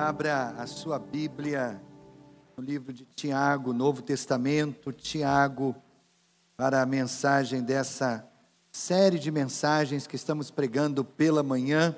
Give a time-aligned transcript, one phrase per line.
[0.00, 1.82] Abra a sua Bíblia
[2.56, 5.74] no livro de Tiago, Novo Testamento, Tiago,
[6.56, 8.24] para a mensagem dessa
[8.70, 11.96] série de mensagens que estamos pregando pela manhã.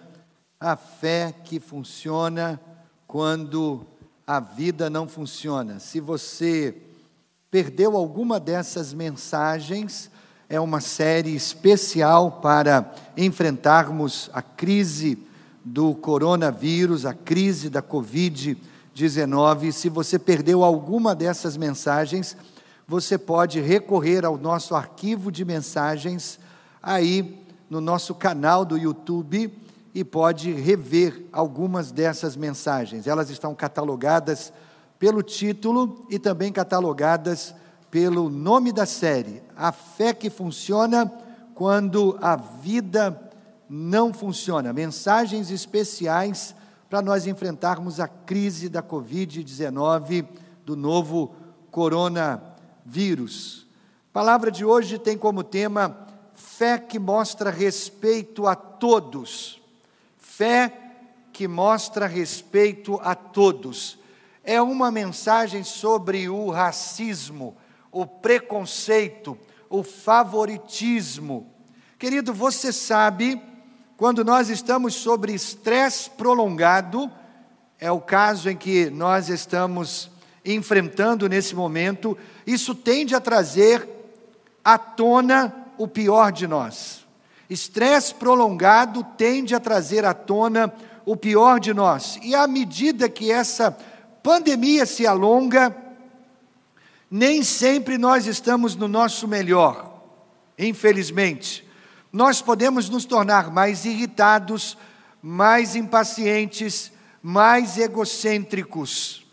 [0.58, 2.58] A fé que funciona
[3.06, 3.86] quando
[4.26, 5.78] a vida não funciona.
[5.78, 6.74] Se você
[7.50, 10.10] perdeu alguma dessas mensagens,
[10.48, 15.26] é uma série especial para enfrentarmos a crise
[15.64, 19.72] do coronavírus, a crise da Covid-19.
[19.72, 22.36] Se você perdeu alguma dessas mensagens,
[22.86, 26.40] você pode recorrer ao nosso arquivo de mensagens
[26.82, 29.52] aí no nosso canal do YouTube
[29.94, 33.06] e pode rever algumas dessas mensagens.
[33.06, 34.52] Elas estão catalogadas
[34.98, 37.54] pelo título e também catalogadas
[37.90, 41.06] pelo nome da série: A Fé que Funciona
[41.54, 43.29] quando a Vida
[43.72, 44.72] não funciona.
[44.72, 46.56] Mensagens especiais
[46.88, 50.26] para nós enfrentarmos a crise da Covid-19,
[50.66, 51.36] do novo
[51.70, 53.68] coronavírus.
[54.12, 59.62] Palavra de hoje tem como tema fé que mostra respeito a todos.
[60.18, 60.72] Fé
[61.32, 64.00] que mostra respeito a todos.
[64.42, 67.56] É uma mensagem sobre o racismo,
[67.92, 71.54] o preconceito, o favoritismo.
[71.96, 73.49] Querido, você sabe
[74.00, 77.10] quando nós estamos sobre estresse prolongado,
[77.78, 80.10] é o caso em que nós estamos
[80.42, 83.86] enfrentando nesse momento, isso tende a trazer
[84.64, 87.06] à tona o pior de nós.
[87.50, 90.72] Estresse prolongado tende a trazer à tona
[91.04, 92.18] o pior de nós.
[92.22, 93.70] E à medida que essa
[94.22, 95.76] pandemia se alonga,
[97.10, 100.02] nem sempre nós estamos no nosso melhor,
[100.58, 101.68] infelizmente
[102.12, 104.76] nós podemos nos tornar mais irritados,
[105.22, 106.90] mais impacientes,
[107.22, 109.24] mais egocêntricos.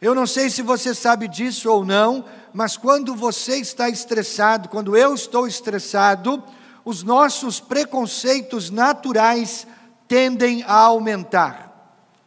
[0.00, 4.96] Eu não sei se você sabe disso ou não, mas quando você está estressado, quando
[4.96, 6.42] eu estou estressado,
[6.84, 9.66] os nossos preconceitos naturais
[10.06, 11.68] tendem a aumentar.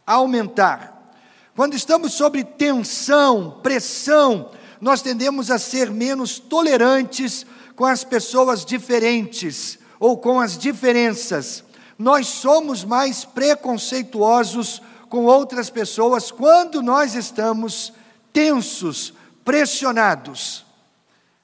[0.06, 1.12] Aumentar.
[1.56, 9.80] Quando estamos sob tensão, pressão, nós tendemos a ser menos tolerantes com as pessoas diferentes
[10.04, 11.64] ou com as diferenças.
[11.98, 17.94] Nós somos mais preconceituosos com outras pessoas quando nós estamos
[18.34, 19.14] tensos,
[19.46, 20.66] pressionados.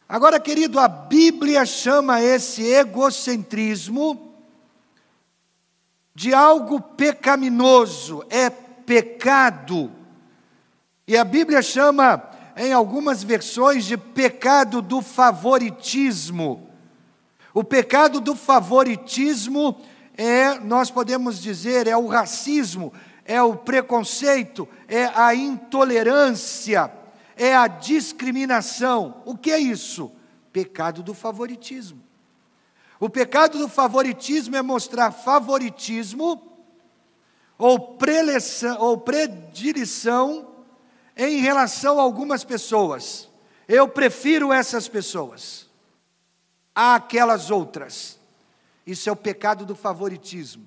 [0.09, 4.34] Agora, querido, a Bíblia chama esse egocentrismo
[6.14, 9.90] de algo pecaminoso, é pecado.
[11.08, 16.69] E a Bíblia chama, em algumas versões, de pecado do favoritismo.
[17.54, 19.80] O pecado do favoritismo
[20.16, 22.94] é, nós podemos dizer, é o racismo,
[23.26, 26.92] é o preconceito, é a intolerância,
[27.36, 29.22] é a discriminação.
[29.26, 30.12] O que é isso?
[30.52, 32.02] Pecado do favoritismo.
[33.00, 36.42] O pecado do favoritismo é mostrar favoritismo
[37.58, 40.48] ou, preleção, ou predileção
[41.16, 43.30] em relação a algumas pessoas.
[43.68, 45.69] Eu prefiro essas pessoas
[46.79, 48.17] àquelas outras.
[48.88, 50.66] Isso é o pecado do favoritismo.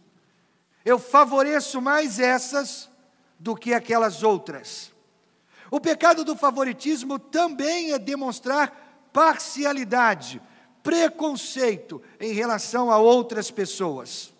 [0.84, 2.90] Eu favoreço mais essas
[3.38, 4.92] do que aquelas outras.
[5.70, 10.42] O pecado do favoritismo também é demonstrar parcialidade,
[10.82, 14.34] preconceito em relação a outras pessoas.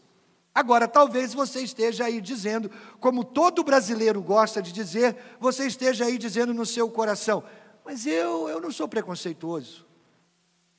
[0.54, 6.18] Agora, talvez você esteja aí dizendo, como todo brasileiro gosta de dizer, você esteja aí
[6.18, 7.42] dizendo no seu coração:
[7.82, 9.86] Mas eu, eu não sou preconceituoso.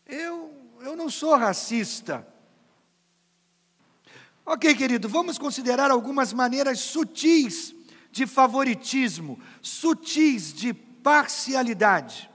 [0.05, 2.27] Eu eu não sou racista.
[4.45, 7.73] Ok, querido, vamos considerar algumas maneiras sutis
[8.11, 12.29] de favoritismo, sutis de parcialidade.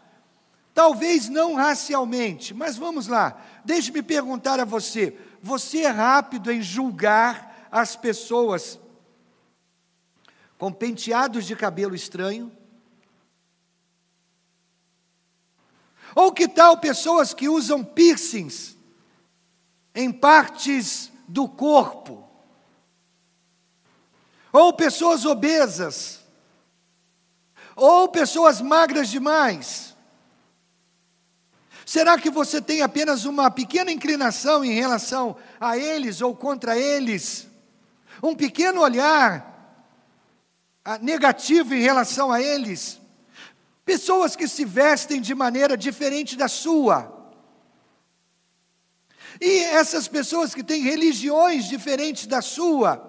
[0.73, 3.39] Talvez não racialmente, mas vamos lá.
[3.65, 8.81] Deixe-me perguntar a você: você é rápido em julgar as pessoas
[10.57, 12.51] com penteados de cabelo estranho?
[16.19, 18.77] Ou que tal pessoas que usam piercings
[19.95, 22.29] em partes do corpo?
[24.53, 26.19] Ou pessoas obesas?
[27.77, 29.95] Ou pessoas magras demais?
[31.87, 37.47] Será que você tem apenas uma pequena inclinação em relação a eles ou contra eles?
[38.21, 39.87] Um pequeno olhar
[40.85, 43.01] ah, negativo em relação a eles?
[43.89, 47.11] Pessoas que se vestem de maneira diferente da sua.
[49.41, 53.03] E essas pessoas que têm religiões diferentes da sua.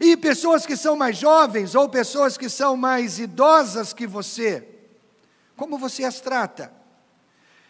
[0.00, 4.66] E pessoas que são mais jovens ou pessoas que são mais idosas que você,
[5.54, 6.72] como você as trata?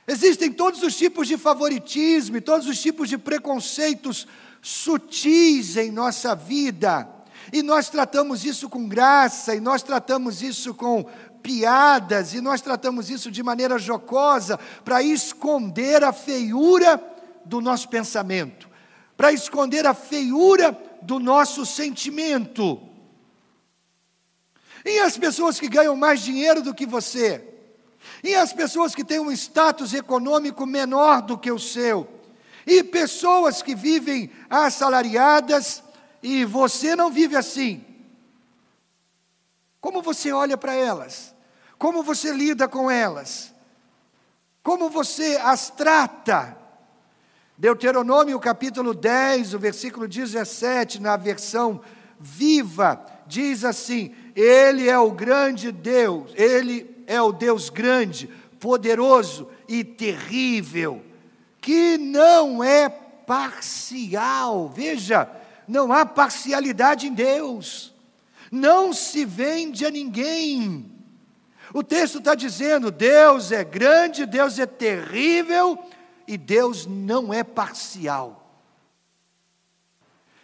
[0.07, 4.29] Existem todos os tipos de favoritismo e todos os tipos de preconceitos
[4.63, 7.19] sutis em nossa vida.
[7.53, 11.09] E nós tratamos isso com graça, e nós tratamos isso com
[11.49, 17.03] piadas, e nós tratamos isso de maneira jocosa, para esconder a feiura
[17.43, 18.69] do nosso pensamento,
[19.17, 22.79] para esconder a feiura do nosso sentimento.
[24.85, 27.43] E as pessoas que ganham mais dinheiro do que você?
[28.23, 32.07] E as pessoas que têm um status econômico menor do que o seu,
[32.67, 35.83] e pessoas que vivem assalariadas
[36.23, 37.83] e você não vive assim.
[39.81, 41.38] Como você olha para elas?
[41.79, 43.55] Como você lida com elas?
[44.63, 46.59] Como você as trata?
[47.57, 51.81] Deuteronômio capítulo 10, o versículo 17, na versão
[52.19, 58.29] viva, diz assim: Ele é o grande Deus, Ele é o Deus grande,
[58.59, 61.03] poderoso e terrível,
[61.61, 64.69] que não é parcial.
[64.69, 65.31] Veja,
[65.67, 67.95] não há parcialidade em Deus,
[68.51, 70.98] não se vende a ninguém.
[71.73, 75.79] O texto está dizendo: Deus é grande, Deus é terrível
[76.27, 78.45] e Deus não é parcial.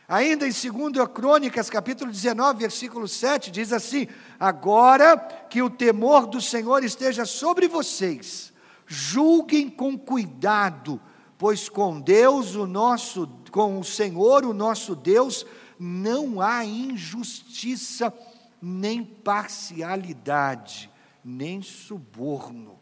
[0.06, 4.06] Ainda em 2 Crônicas, capítulo 19, versículo 7, diz assim:
[4.38, 5.16] Agora
[5.48, 8.52] que o temor do Senhor esteja sobre vocês,
[8.86, 11.00] julguem com cuidado,
[11.38, 15.46] pois com Deus, o nosso, com o Senhor, o nosso Deus,
[15.78, 18.12] não há injustiça,
[18.60, 20.90] nem parcialidade,
[21.24, 22.78] nem suborno.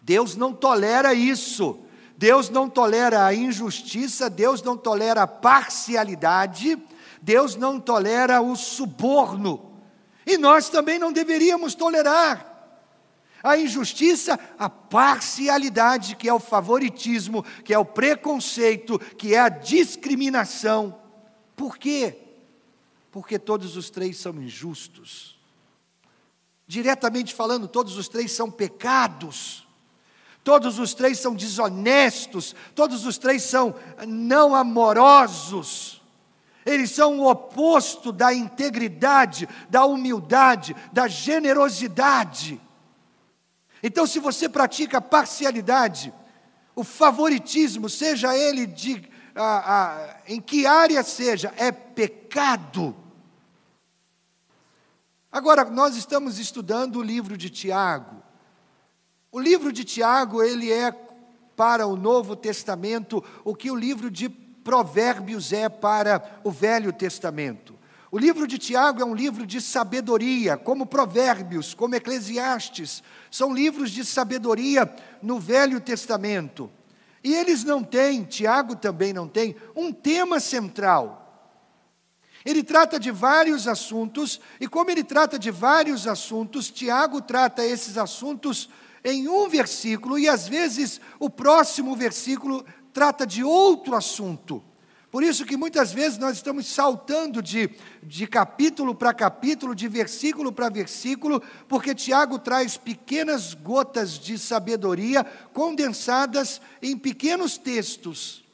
[0.00, 1.80] Deus não tolera isso.
[2.16, 6.78] Deus não tolera a injustiça, Deus não tolera a parcialidade,
[7.20, 9.72] Deus não tolera o suborno.
[10.26, 12.56] E nós também não deveríamos tolerar
[13.42, 19.48] a injustiça, a parcialidade, que é o favoritismo, que é o preconceito, que é a
[19.48, 20.98] discriminação.
[21.54, 22.18] Por quê?
[23.10, 25.35] Porque todos os três são injustos.
[26.66, 29.66] Diretamente falando, todos os três são pecados.
[30.42, 33.74] Todos os três são desonestos, todos os três são
[34.06, 36.00] não amorosos.
[36.64, 42.60] Eles são o oposto da integridade, da humildade, da generosidade.
[43.82, 46.12] Então, se você pratica parcialidade,
[46.74, 49.08] o favoritismo, seja ele de,
[50.26, 52.96] em que área seja, é pecado.
[55.36, 58.22] Agora, nós estamos estudando o livro de Tiago.
[59.30, 60.90] O livro de Tiago, ele é
[61.54, 67.78] para o Novo Testamento o que o livro de Provérbios é para o Velho Testamento.
[68.10, 73.90] O livro de Tiago é um livro de sabedoria, como Provérbios, como Eclesiastes, são livros
[73.90, 74.90] de sabedoria
[75.20, 76.70] no Velho Testamento.
[77.22, 81.25] E eles não têm, Tiago também não tem, um tema central.
[82.46, 87.98] Ele trata de vários assuntos, e como ele trata de vários assuntos, Tiago trata esses
[87.98, 88.70] assuntos
[89.02, 94.62] em um versículo e às vezes o próximo versículo trata de outro assunto.
[95.10, 97.68] Por isso que muitas vezes nós estamos saltando de,
[98.00, 105.24] de capítulo para capítulo, de versículo para versículo, porque Tiago traz pequenas gotas de sabedoria
[105.52, 108.45] condensadas em pequenos textos.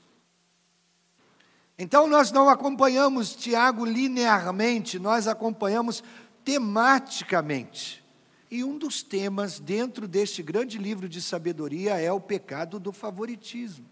[1.79, 6.03] Então nós não acompanhamos Tiago linearmente, nós acompanhamos
[6.45, 8.03] tematicamente.
[8.51, 13.87] E um dos temas dentro deste grande livro de sabedoria é o pecado do favoritismo.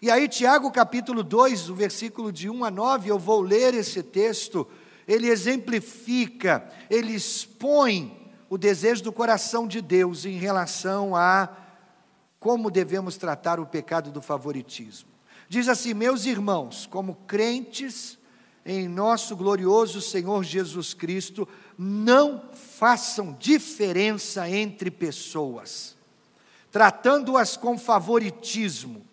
[0.00, 4.02] E aí, Tiago capítulo 2, o versículo de 1 a 9, eu vou ler esse
[4.02, 4.66] texto,
[5.06, 11.48] ele exemplifica, ele expõe o desejo do coração de Deus em relação a
[12.40, 15.11] como devemos tratar o pecado do favoritismo.
[15.52, 18.16] Diz assim: Meus irmãos, como crentes
[18.64, 25.94] em nosso glorioso Senhor Jesus Cristo, não façam diferença entre pessoas,
[26.70, 29.04] tratando-as com favoritismo.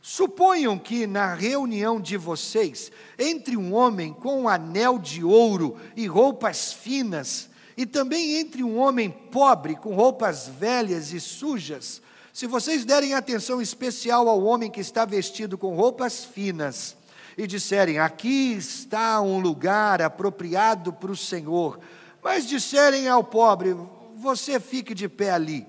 [0.00, 6.06] Suponham que na reunião de vocês, entre um homem com um anel de ouro e
[6.06, 12.00] roupas finas, e também entre um homem pobre com roupas velhas e sujas,
[12.36, 16.94] se vocês derem atenção especial ao homem que está vestido com roupas finas,
[17.34, 21.80] e disserem: Aqui está um lugar apropriado para o Senhor,
[22.22, 23.74] mas disserem ao pobre:
[24.16, 25.66] Você fique de pé ali,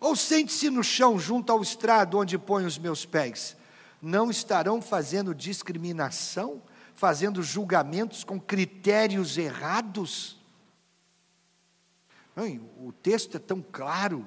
[0.00, 3.58] ou sente-se no chão junto ao estrado onde põe os meus pés,
[4.00, 6.62] não estarão fazendo discriminação?
[6.94, 10.38] fazendo julgamentos com critérios errados.
[12.78, 14.26] O texto é tão claro,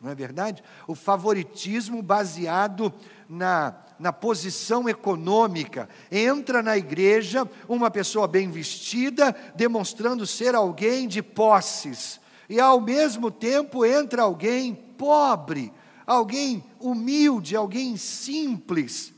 [0.00, 0.64] não é verdade?
[0.86, 2.92] O favoritismo baseado
[3.28, 5.90] na, na posição econômica.
[6.10, 13.30] Entra na igreja uma pessoa bem vestida, demonstrando ser alguém de posses, e ao mesmo
[13.30, 15.70] tempo entra alguém pobre,
[16.06, 19.12] alguém humilde, alguém simples.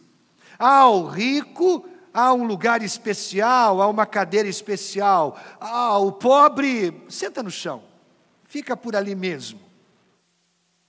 [0.58, 5.38] Ao rico, há um lugar especial, há uma cadeira especial.
[5.60, 7.84] Ah, o pobre, senta no chão,
[8.44, 9.71] fica por ali mesmo.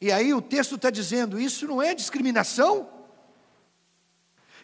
[0.03, 2.89] E aí o texto está dizendo: isso não é discriminação?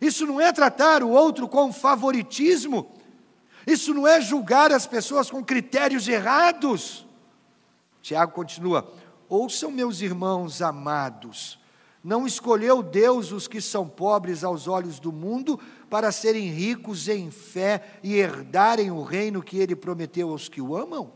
[0.02, 2.94] Isso não é tratar o outro com favoritismo?
[3.66, 7.08] Isso não é julgar as pessoas com critérios errados?
[8.02, 8.94] Tiago continua:
[9.30, 11.58] Ouçam, meus irmãos amados,
[12.04, 15.58] não escolheu Deus os que são pobres aos olhos do mundo
[15.90, 20.76] para serem ricos em fé e herdarem o reino que ele prometeu aos que o
[20.76, 21.14] amam?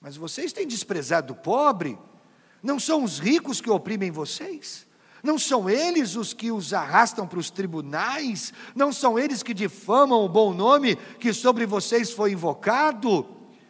[0.00, 1.98] Mas vocês têm desprezado o pobre.
[2.66, 4.88] Não são os ricos que oprimem vocês?
[5.22, 8.52] Não são eles os que os arrastam para os tribunais?
[8.74, 13.24] Não são eles que difamam o bom nome que sobre vocês foi invocado?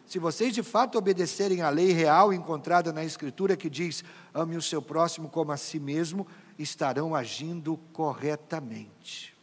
[0.07, 4.63] Se vocês de fato obedecerem à lei real encontrada na Escritura que diz: ame o
[4.63, 6.27] seu próximo como a si mesmo,
[6.59, 9.37] estarão agindo corretamente.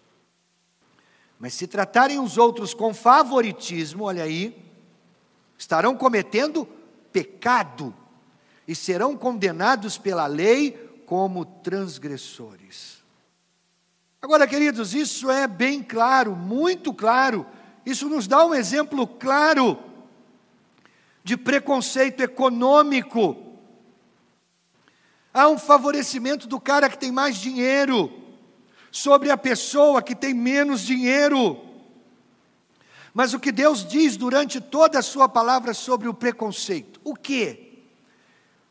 [1.37, 4.57] Mas se tratarem os outros com favoritismo, olha aí,
[5.59, 6.67] estarão cometendo
[7.11, 7.93] pecado
[8.67, 10.71] e serão condenados pela lei
[11.05, 13.03] como transgressores.
[14.21, 17.45] Agora, queridos, isso é bem claro, muito claro,
[17.85, 19.77] isso nos dá um exemplo claro
[21.23, 23.37] de preconceito econômico.
[25.33, 28.11] Há um favorecimento do cara que tem mais dinheiro
[28.91, 31.59] sobre a pessoa que tem menos dinheiro.
[33.13, 36.99] Mas o que Deus diz durante toda a sua palavra sobre o preconceito?
[37.03, 37.62] O quê?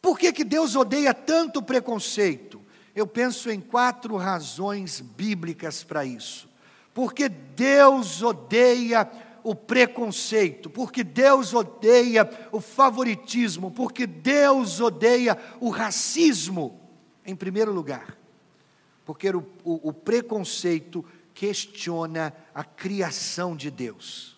[0.03, 2.61] Por que, que Deus odeia tanto o preconceito?
[2.93, 6.49] Eu penso em quatro razões bíblicas para isso.
[6.93, 9.09] Porque Deus odeia
[9.45, 16.81] o preconceito, porque Deus odeia o favoritismo, porque Deus odeia o racismo,
[17.25, 18.17] em primeiro lugar,
[19.05, 21.05] porque o, o, o preconceito
[21.35, 24.37] questiona a criação de Deus.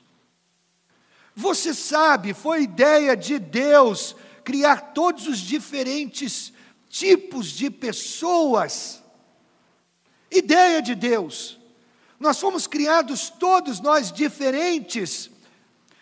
[1.34, 4.14] Você sabe, foi ideia de Deus
[4.44, 6.52] criar todos os diferentes
[6.88, 9.02] tipos de pessoas.
[10.30, 11.58] Ideia de Deus.
[12.20, 15.30] Nós fomos criados todos nós diferentes.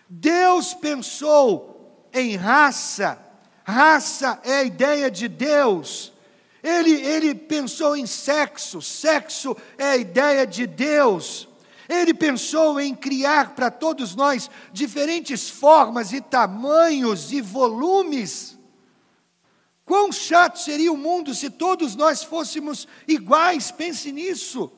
[0.09, 3.19] Deus pensou em raça,
[3.65, 6.13] raça é a ideia de Deus.
[6.63, 11.49] Ele, ele pensou em sexo, sexo é a ideia de Deus.
[11.93, 18.59] Ele pensou em criar para todos nós diferentes formas e tamanhos e volumes.
[19.85, 24.73] Quão chato seria o mundo se todos nós fôssemos iguais, pense nisso.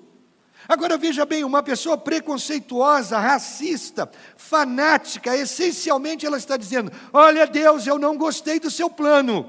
[0.68, 7.97] Agora veja bem, uma pessoa preconceituosa, racista, fanática, essencialmente ela está dizendo: Olha, Deus, eu
[7.97, 9.49] não gostei do seu plano.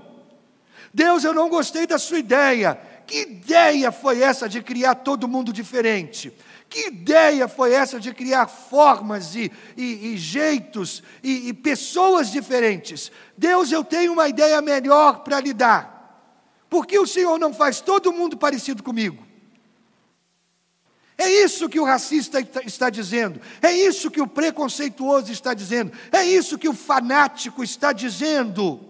[0.93, 2.79] Deus, eu não gostei da sua ideia.
[3.07, 6.31] Que ideia foi essa de criar todo mundo diferente?
[6.69, 13.11] Que ideia foi essa de criar formas e, e, e jeitos e, e pessoas diferentes?
[13.37, 15.95] Deus, eu tenho uma ideia melhor para lhe dar.
[16.69, 19.25] Por que o Senhor não faz todo mundo parecido comigo?
[21.17, 26.25] É isso que o racista está dizendo, é isso que o preconceituoso está dizendo, é
[26.25, 28.81] isso que o fanático está dizendo.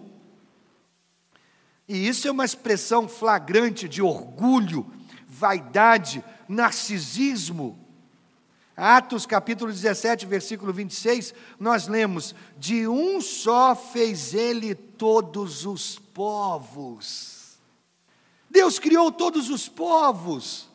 [1.86, 4.90] E isso é uma expressão flagrante de orgulho,
[5.28, 7.78] vaidade, narcisismo.
[8.76, 17.58] Atos capítulo 17, versículo 26, nós lemos: De um só fez ele todos os povos.
[18.50, 20.68] Deus criou todos os povos.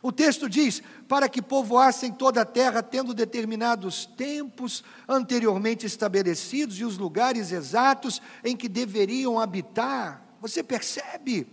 [0.00, 6.84] O texto diz: para que povoassem toda a terra, tendo determinados tempos anteriormente estabelecidos e
[6.84, 10.24] os lugares exatos em que deveriam habitar.
[10.40, 11.46] Você percebe?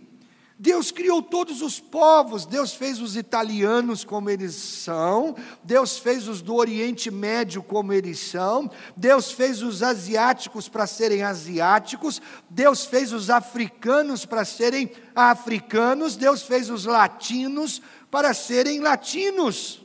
[0.62, 6.40] Deus criou todos os povos, Deus fez os italianos como eles são, Deus fez os
[6.40, 13.12] do Oriente Médio como eles são, Deus fez os asiáticos para serem asiáticos, Deus fez
[13.12, 19.84] os africanos para serem africanos, Deus fez os latinos para serem latinos.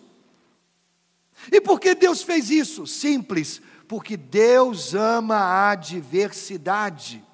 [1.51, 2.85] E por que Deus fez isso?
[2.85, 7.25] Simples, porque Deus ama a diversidade.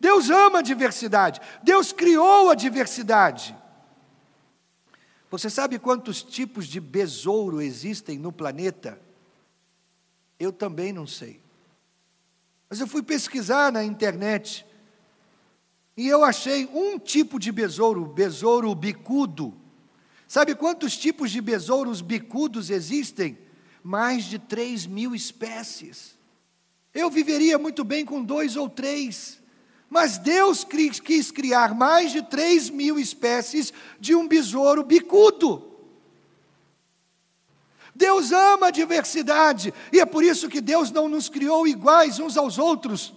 [0.00, 3.54] Deus ama a diversidade, Deus criou a diversidade.
[5.30, 8.98] Você sabe quantos tipos de besouro existem no planeta?
[10.38, 11.40] Eu também não sei.
[12.68, 14.64] Mas eu fui pesquisar na internet
[15.96, 19.54] e eu achei um tipo de besouro, besouro bicudo.
[20.26, 23.36] Sabe quantos tipos de besouros bicudos existem?
[23.82, 26.16] Mais de 3 mil espécies.
[26.94, 29.39] Eu viveria muito bem com dois ou três.
[29.90, 35.66] Mas Deus quis criar mais de 3 mil espécies de um besouro bicudo.
[37.92, 42.36] Deus ama a diversidade, e é por isso que Deus não nos criou iguais uns
[42.36, 43.12] aos outros.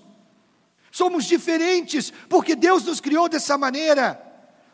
[0.91, 4.19] Somos diferentes, porque Deus nos criou dessa maneira.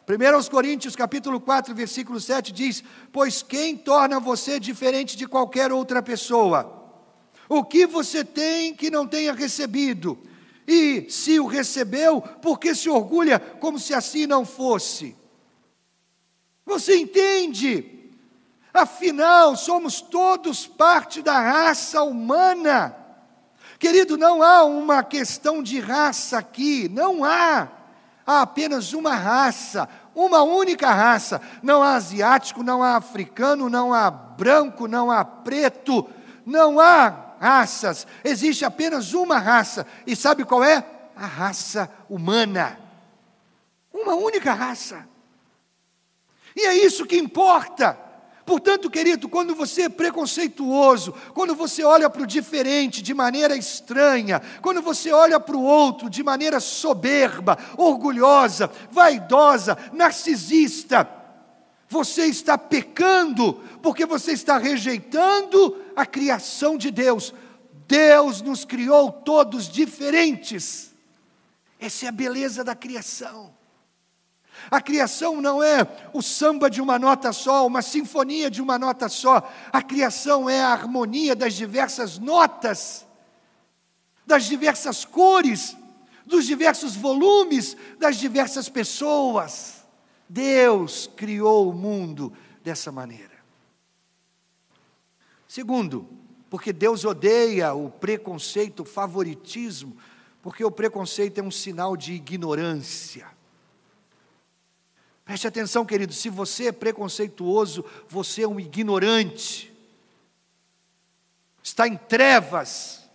[0.07, 6.01] 1 Coríntios capítulo 4, versículo 7 diz: Pois quem torna você diferente de qualquer outra
[6.01, 6.97] pessoa?
[7.47, 10.17] O que você tem que não tenha recebido?
[10.71, 15.15] E se o recebeu, por que se orgulha como se assim não fosse?
[16.63, 18.11] Você entende?
[18.71, 22.95] Afinal, somos todos parte da raça humana.
[23.79, 27.67] Querido, não há uma questão de raça aqui, não há.
[28.23, 31.41] Há apenas uma raça, uma única raça.
[31.63, 36.07] Não há asiático, não há africano, não há branco, não há preto,
[36.45, 38.05] não há raças.
[38.23, 39.87] Existe apenas uma raça.
[40.05, 40.85] E sabe qual é?
[41.15, 42.79] A raça humana.
[43.93, 45.07] Uma única raça.
[46.55, 47.97] E é isso que importa.
[48.45, 54.41] Portanto, querido, quando você é preconceituoso, quando você olha para o diferente de maneira estranha,
[54.59, 61.07] quando você olha para o outro de maneira soberba, orgulhosa, vaidosa, narcisista,
[61.87, 67.33] você está pecando, porque você está rejeitando a criação de Deus.
[67.87, 70.93] Deus nos criou todos diferentes.
[71.79, 73.57] Essa é a beleza da criação.
[74.69, 79.07] A criação não é o samba de uma nota só, uma sinfonia de uma nota
[79.07, 79.49] só.
[79.71, 83.05] A criação é a harmonia das diversas notas,
[84.25, 85.77] das diversas cores,
[86.25, 89.83] dos diversos volumes, das diversas pessoas.
[90.27, 92.31] Deus criou o mundo
[92.63, 93.28] dessa maneira.
[95.49, 96.07] Segundo,
[96.47, 99.97] porque Deus odeia o preconceito, o favoritismo,
[100.43, 103.27] porque o preconceito é um sinal de ignorância.
[105.25, 109.73] Preste atenção, querido, se você é preconceituoso, você é um ignorante,
[111.63, 113.09] está em trevas,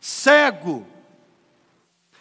[0.00, 0.86] cego.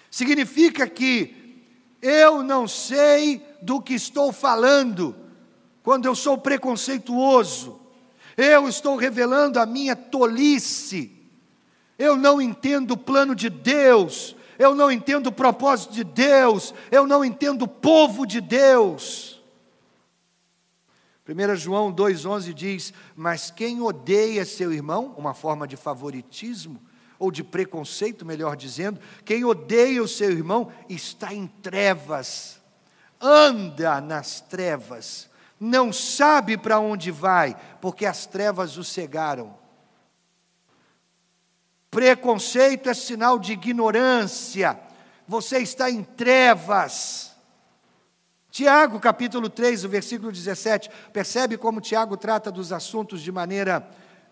[0.09, 1.63] Significa que
[2.01, 5.15] eu não sei do que estou falando
[5.83, 7.84] quando eu sou preconceituoso,
[8.37, 11.11] eu estou revelando a minha tolice,
[11.97, 17.07] eu não entendo o plano de Deus, eu não entendo o propósito de Deus, eu
[17.07, 19.41] não entendo o povo de Deus.
[21.27, 26.79] 1 João 2,11 diz: Mas quem odeia seu irmão, uma forma de favoritismo,
[27.17, 32.61] ou de preconceito, melhor dizendo, quem odeia o seu irmão está em trevas,
[33.19, 39.57] anda nas trevas, não sabe para onde vai, porque as trevas o cegaram.
[41.89, 44.77] Preconceito é sinal de ignorância.
[45.27, 47.33] Você está em trevas.
[48.51, 53.85] Tiago, capítulo 3, o versículo 17, percebe como Tiago trata dos assuntos de maneira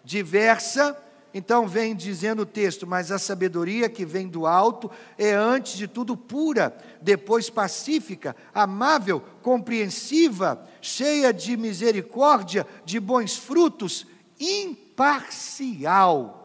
[0.03, 0.97] diversa?
[1.33, 5.87] Então vem dizendo o texto: Mas a sabedoria que vem do alto é antes de
[5.87, 14.05] tudo pura, depois pacífica, amável, compreensiva, cheia de misericórdia, de bons frutos,
[14.39, 16.39] imparcial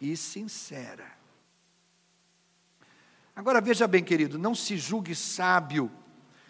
[0.00, 1.14] e sincera.
[3.34, 5.90] Agora veja bem, querido, não se julgue sábio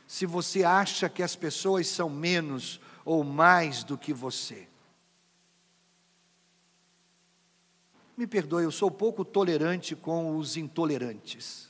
[0.06, 4.68] se você acha que as pessoas são menos ou mais do que você.
[8.16, 11.68] Me perdoe, eu sou pouco tolerante com os intolerantes.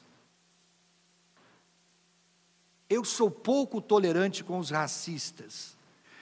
[2.89, 5.75] Eu sou pouco tolerante com os racistas.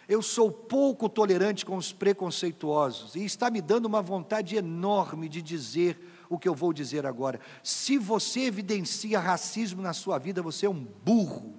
[0.09, 5.41] Eu sou pouco tolerante com os preconceituosos e está me dando uma vontade enorme de
[5.41, 7.41] dizer o que eu vou dizer agora.
[7.63, 11.55] Se você evidencia racismo na sua vida, você é um burro.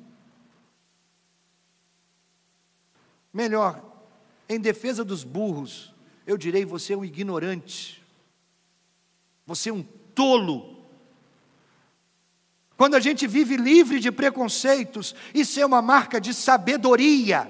[3.31, 3.83] Melhor,
[4.47, 5.93] em defesa dos burros,
[6.27, 8.02] eu direi: você é um ignorante,
[9.45, 9.83] você é um
[10.15, 10.85] tolo.
[12.77, 17.49] Quando a gente vive livre de preconceitos, isso é uma marca de sabedoria.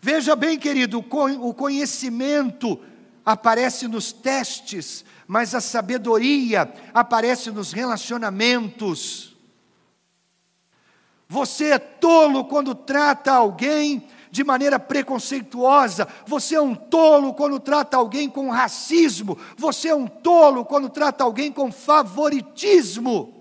[0.00, 2.78] Veja bem, querido, o conhecimento
[3.24, 9.34] aparece nos testes, mas a sabedoria aparece nos relacionamentos.
[11.26, 17.96] Você é tolo quando trata alguém de maneira preconceituosa, você é um tolo quando trata
[17.96, 23.32] alguém com racismo, você é um tolo quando trata alguém com favoritismo.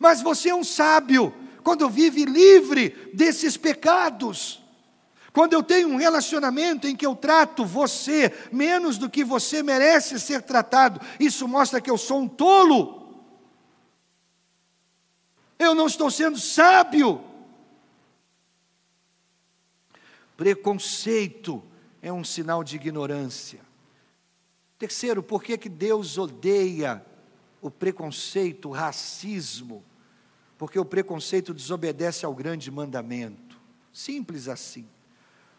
[0.00, 4.60] Mas você é um sábio quando vive livre desses pecados.
[5.32, 10.18] Quando eu tenho um relacionamento em que eu trato você menos do que você merece
[10.18, 13.14] ser tratado, isso mostra que eu sou um tolo.
[15.56, 17.29] Eu não estou sendo sábio.
[20.40, 21.62] Preconceito
[22.00, 23.60] é um sinal de ignorância.
[24.78, 27.04] Terceiro, por que, que Deus odeia
[27.60, 29.84] o preconceito, o racismo?
[30.56, 33.60] Porque o preconceito desobedece ao grande mandamento.
[33.92, 34.88] Simples assim.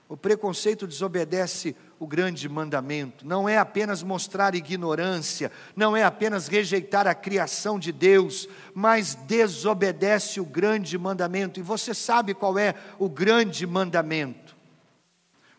[0.09, 3.23] O preconceito desobedece o grande mandamento.
[3.23, 10.41] Não é apenas mostrar ignorância, não é apenas rejeitar a criação de Deus, mas desobedece
[10.41, 11.59] o grande mandamento.
[11.59, 14.40] E você sabe qual é o grande mandamento?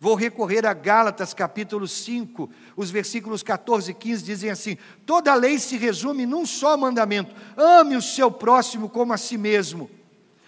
[0.02, 5.60] Vou recorrer a Gálatas capítulo 5, os versículos 14 e 15 dizem assim: toda lei
[5.60, 9.88] se resume num só mandamento: ame o seu próximo como a si mesmo.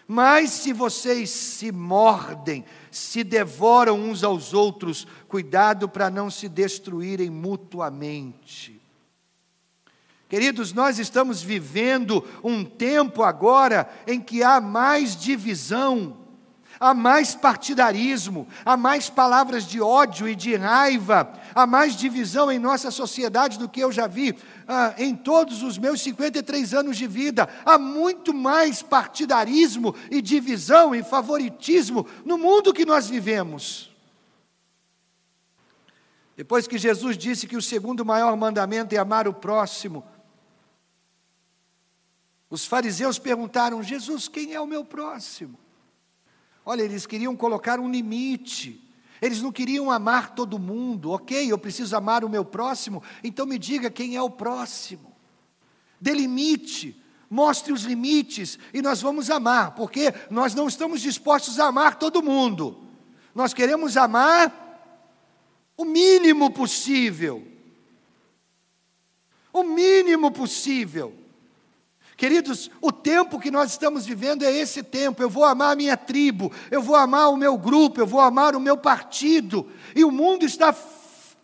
[0.09, 7.31] Mas se vocês se mordem, se devoram uns aos outros, cuidado para não se destruírem
[7.31, 8.83] mutuamente.
[10.29, 16.24] Queridos, nós estamos vivendo um tempo agora em que há mais divisão
[16.79, 22.59] há mais partidarismo, há mais palavras de ódio e de raiva, há mais divisão em
[22.59, 27.07] nossa sociedade do que eu já vi ah, em todos os meus 53 anos de
[27.07, 27.49] vida.
[27.65, 33.95] Há muito mais partidarismo e divisão e favoritismo no mundo que nós vivemos.
[36.37, 40.05] Depois que Jesus disse que o segundo maior mandamento é amar o próximo,
[42.51, 45.64] os fariseus perguntaram: Jesus, quem é o meu próximo?
[46.65, 48.81] Olha, eles queriam colocar um limite.
[49.21, 51.11] Eles não queriam amar todo mundo.
[51.11, 55.15] Ok, eu preciso amar o meu próximo, então me diga quem é o próximo.
[56.01, 57.01] Delimite,
[57.31, 62.23] mostre os limites e nós vamos amar, porque nós não estamos dispostos a amar todo
[62.23, 62.79] mundo.
[63.35, 64.53] Nós queremos amar
[65.77, 67.47] o mínimo possível.
[69.53, 71.24] O mínimo possível.
[72.17, 75.23] Queridos, o tempo que nós estamos vivendo é esse tempo.
[75.23, 78.55] Eu vou amar a minha tribo, eu vou amar o meu grupo, eu vou amar
[78.55, 79.69] o meu partido.
[79.95, 80.75] E o mundo está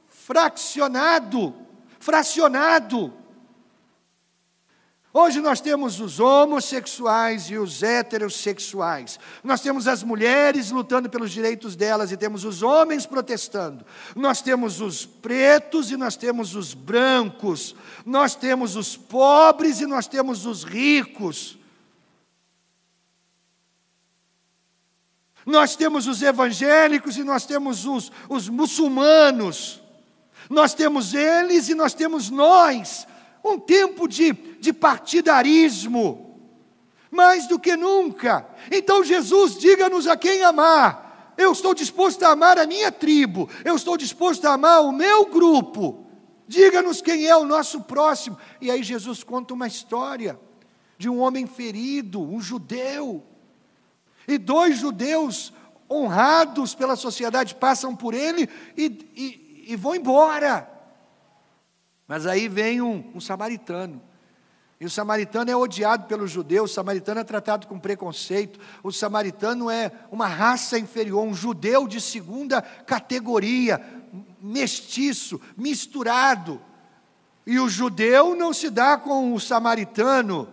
[0.08, 1.54] fraccionado,
[1.98, 3.19] fracionado.
[5.12, 9.18] Hoje nós temos os homossexuais e os heterossexuais.
[9.42, 13.84] Nós temos as mulheres lutando pelos direitos delas e temos os homens protestando.
[14.14, 17.74] Nós temos os pretos e nós temos os brancos.
[18.06, 21.58] Nós temos os pobres e nós temos os ricos.
[25.44, 29.82] Nós temos os evangélicos e nós temos os, os muçulmanos.
[30.48, 33.08] Nós temos eles e nós temos nós
[33.44, 36.38] um tempo de, de partidarismo,
[37.10, 38.46] mais do que nunca.
[38.70, 41.34] Então, Jesus, diga-nos a quem amar.
[41.36, 45.26] Eu estou disposto a amar a minha tribo, eu estou disposto a amar o meu
[45.26, 46.06] grupo.
[46.46, 48.36] Diga-nos quem é o nosso próximo.
[48.60, 50.38] E aí, Jesus conta uma história
[50.98, 53.22] de um homem ferido, um judeu,
[54.28, 55.52] e dois judeus
[55.90, 58.84] honrados pela sociedade passam por ele e,
[59.16, 60.69] e, e vão embora.
[62.10, 64.02] Mas aí vem um, um samaritano.
[64.80, 69.70] E o samaritano é odiado pelos judeus, o samaritano é tratado com preconceito, o samaritano
[69.70, 73.80] é uma raça inferior, um judeu de segunda categoria,
[74.40, 76.60] mestiço, misturado.
[77.46, 80.48] E o judeu não se dá com o samaritano,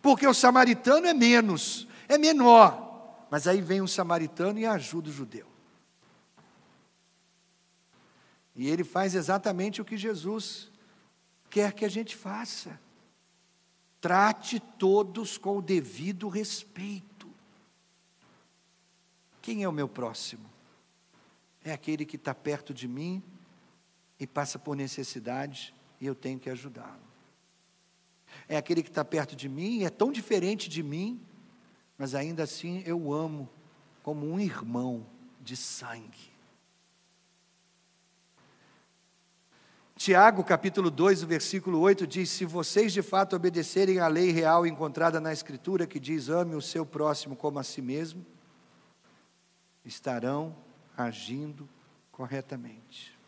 [0.00, 3.26] porque o samaritano é menos, é menor.
[3.28, 5.48] Mas aí vem um samaritano e ajuda o judeu.
[8.54, 10.72] E ele faz exatamente o que Jesus
[11.54, 12.80] quer que a gente faça.
[14.00, 17.32] Trate todos com o devido respeito.
[19.40, 20.50] Quem é o meu próximo?
[21.62, 23.22] É aquele que está perto de mim
[24.18, 26.98] e passa por necessidade e eu tenho que ajudá-lo.
[28.48, 31.24] É aquele que está perto de mim e é tão diferente de mim,
[31.96, 33.48] mas ainda assim eu amo
[34.02, 35.06] como um irmão
[35.40, 36.33] de sangue.
[40.04, 44.66] Tiago, capítulo 2, o versículo 8 diz: Se vocês de fato obedecerem à lei real
[44.66, 48.22] encontrada na Escritura, que diz: ame o seu próximo como a si mesmo,
[49.82, 50.54] estarão
[50.94, 51.66] agindo
[52.12, 53.18] corretamente.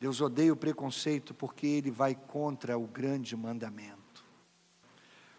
[0.00, 4.24] Deus odeia o preconceito porque ele vai contra o grande mandamento.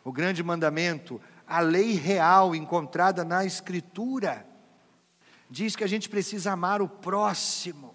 [0.02, 4.48] O grande mandamento, a lei real encontrada na Escritura.
[5.50, 7.95] Diz que a gente precisa amar o próximo.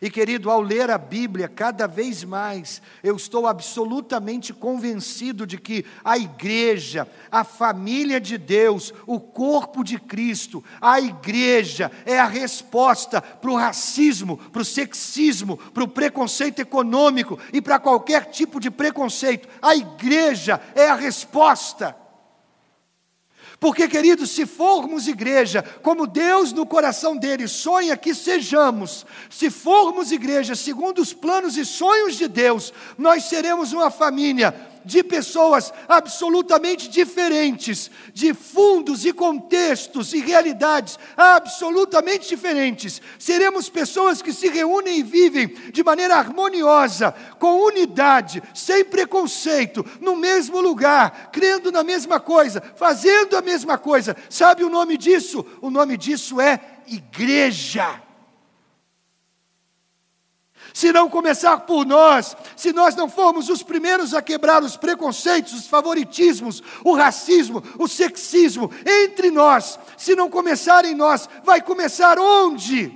[0.00, 5.86] E querido, ao ler a Bíblia, cada vez mais, eu estou absolutamente convencido de que
[6.04, 13.22] a igreja, a família de Deus, o corpo de Cristo, a igreja é a resposta
[13.22, 18.70] para o racismo, para o sexismo, para o preconceito econômico e para qualquer tipo de
[18.70, 19.48] preconceito.
[19.62, 22.05] A igreja é a resposta.
[23.58, 30.12] Porque, queridos, se formos igreja, como Deus no coração dele sonha que sejamos, se formos
[30.12, 34.54] igreja segundo os planos e sonhos de Deus, nós seremos uma família
[34.86, 43.02] de pessoas absolutamente diferentes, de fundos e contextos e realidades absolutamente diferentes.
[43.18, 50.14] Seremos pessoas que se reúnem e vivem de maneira harmoniosa, com unidade, sem preconceito, no
[50.14, 54.16] mesmo lugar, crendo na mesma coisa, fazendo a mesma coisa.
[54.30, 55.44] Sabe o nome disso?
[55.60, 58.05] O nome disso é igreja
[60.76, 65.54] se não começar por nós, se nós não formos os primeiros a quebrar os preconceitos,
[65.54, 72.18] os favoritismos, o racismo, o sexismo entre nós, se não começar em nós, vai começar
[72.18, 72.92] onde?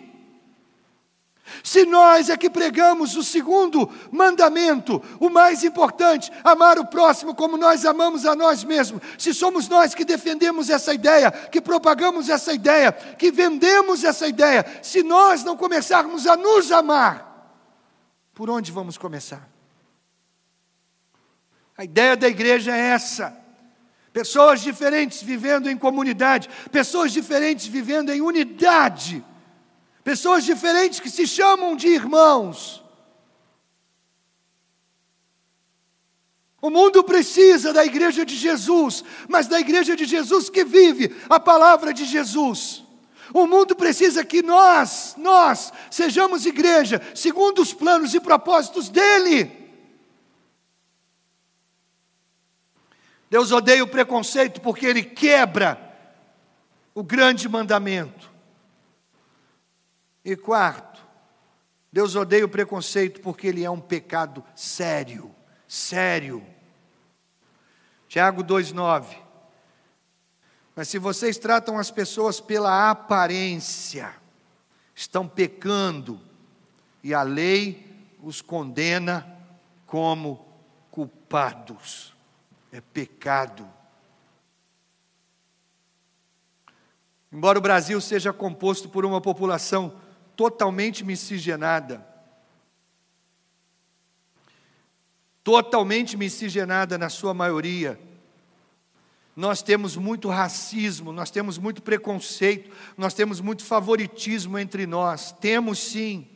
[1.64, 7.56] Se nós é que pregamos o segundo mandamento, o mais importante, amar o próximo como
[7.56, 12.52] nós amamos a nós mesmos, se somos nós que defendemos essa ideia, que propagamos essa
[12.52, 17.29] ideia, que vendemos essa ideia, se nós não começarmos a nos amar,
[18.40, 19.46] por onde vamos começar?
[21.76, 23.38] A ideia da igreja é essa.
[24.14, 29.22] Pessoas diferentes vivendo em comunidade, pessoas diferentes vivendo em unidade,
[30.02, 32.82] pessoas diferentes que se chamam de irmãos.
[36.62, 41.38] O mundo precisa da igreja de Jesus, mas da igreja de Jesus que vive a
[41.38, 42.82] palavra de Jesus.
[43.32, 49.60] O mundo precisa que nós, nós, sejamos igreja, segundo os planos e propósitos dEle.
[53.28, 55.80] Deus odeia o preconceito porque ele quebra
[56.94, 58.28] o grande mandamento.
[60.24, 61.00] E quarto,
[61.92, 65.34] Deus odeia o preconceito porque ele é um pecado sério,
[65.66, 66.44] sério.
[68.08, 69.29] Tiago 2,9.
[70.74, 74.14] Mas se vocês tratam as pessoas pela aparência,
[74.94, 76.20] estão pecando,
[77.02, 77.86] e a lei
[78.22, 79.26] os condena
[79.86, 80.46] como
[80.90, 82.14] culpados.
[82.72, 83.68] É pecado.
[87.32, 90.00] Embora o Brasil seja composto por uma população
[90.36, 92.06] totalmente miscigenada,
[95.42, 97.98] totalmente miscigenada na sua maioria,
[99.40, 105.34] nós temos muito racismo, nós temos muito preconceito, nós temos muito favoritismo entre nós.
[105.40, 106.26] Temos sim.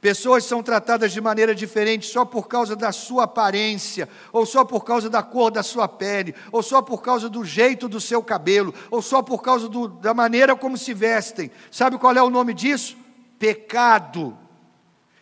[0.00, 4.84] Pessoas são tratadas de maneira diferente só por causa da sua aparência, ou só por
[4.84, 8.72] causa da cor da sua pele, ou só por causa do jeito do seu cabelo,
[8.88, 11.50] ou só por causa do, da maneira como se vestem.
[11.72, 12.96] Sabe qual é o nome disso?
[13.36, 14.38] Pecado.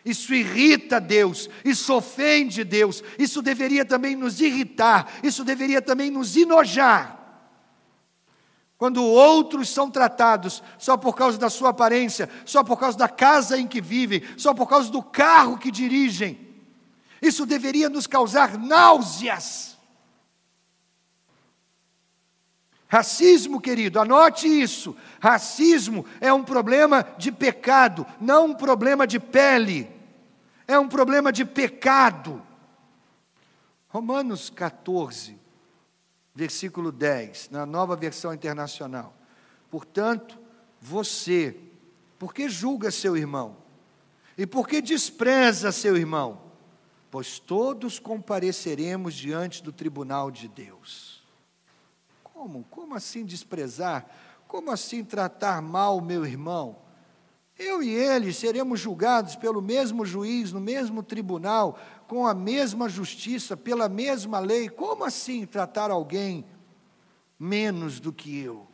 [0.05, 6.37] Isso irrita Deus, isso ofende Deus, isso deveria também nos irritar, isso deveria também nos
[6.37, 7.15] enojar.
[8.77, 13.57] Quando outros são tratados só por causa da sua aparência, só por causa da casa
[13.57, 16.39] em que vivem, só por causa do carro que dirigem,
[17.19, 19.75] isso deveria nos causar náuseas.
[22.87, 24.95] Racismo, querido, anote isso.
[25.19, 29.94] Racismo é um problema de pecado, não um problema de pele
[30.67, 32.41] é um problema de pecado.
[33.87, 35.37] Romanos 14,
[36.33, 39.15] versículo 10, na nova versão internacional.
[39.69, 40.37] Portanto,
[40.81, 41.57] você,
[42.19, 43.57] por que julga seu irmão?
[44.37, 46.41] E por que despreza seu irmão?
[47.09, 51.23] Pois todos compareceremos diante do tribunal de Deus.
[52.21, 52.65] Como?
[52.65, 54.05] Como assim desprezar?
[54.47, 56.84] Como assim tratar mal meu irmão?
[57.57, 63.55] Eu e ele seremos julgados pelo mesmo juiz, no mesmo tribunal, com a mesma justiça,
[63.55, 64.67] pela mesma lei.
[64.67, 66.45] Como assim tratar alguém
[67.39, 68.67] menos do que eu?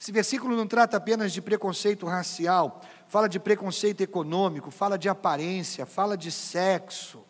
[0.00, 5.84] Esse versículo não trata apenas de preconceito racial, fala de preconceito econômico, fala de aparência,
[5.84, 7.24] fala de sexo.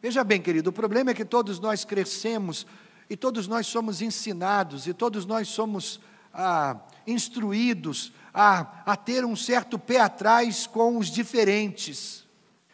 [0.00, 2.66] Veja bem, querido, o problema é que todos nós crescemos
[3.08, 6.00] e todos nós somos ensinados, e todos nós somos
[6.32, 12.26] ah, instruídos a, a ter um certo pé atrás com os diferentes.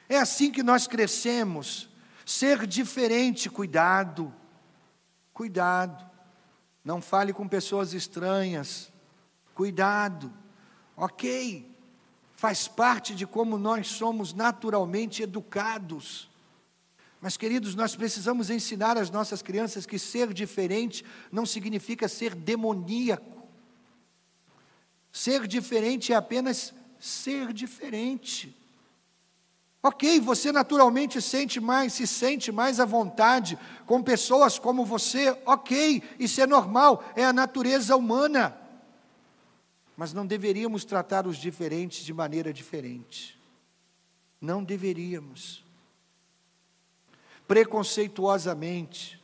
[0.09, 1.89] É assim que nós crescemos.
[2.27, 4.35] Ser diferente, cuidado,
[5.33, 6.05] cuidado.
[6.85, 8.93] Não fale com pessoas estranhas,
[9.55, 10.33] cuidado,
[10.97, 11.75] ok,
[12.37, 16.29] faz parte de como nós somos naturalmente educados.
[17.25, 23.49] Mas, queridos, nós precisamos ensinar às nossas crianças que ser diferente não significa ser demoníaco.
[25.11, 28.55] Ser diferente é apenas ser diferente.
[29.83, 36.03] Ok, você naturalmente sente mais, se sente mais à vontade com pessoas como você, ok,
[36.19, 38.55] isso é normal, é a natureza humana.
[39.97, 43.41] Mas não deveríamos tratar os diferentes de maneira diferente.
[44.39, 45.64] Não deveríamos.
[47.47, 49.23] Preconceituosamente.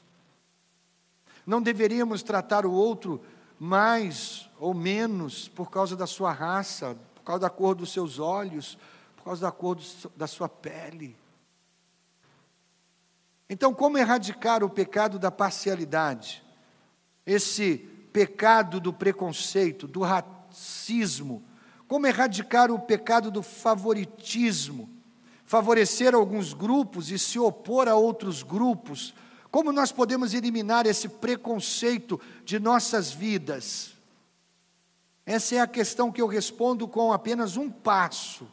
[1.47, 3.21] Não deveríamos tratar o outro
[3.59, 8.79] mais ou menos por causa da sua raça, por causa da cor dos seus olhos,
[9.17, 9.83] por causa da cor do,
[10.17, 11.17] da sua pele.
[13.49, 16.43] Então, como erradicar o pecado da parcialidade?
[17.27, 17.79] Esse
[18.13, 21.43] pecado do preconceito, do racismo?
[21.89, 24.89] Como erradicar o pecado do favoritismo?
[25.51, 29.13] Favorecer alguns grupos e se opor a outros grupos?
[29.51, 33.97] Como nós podemos eliminar esse preconceito de nossas vidas?
[35.27, 38.47] Essa é a questão que eu respondo com apenas um passo.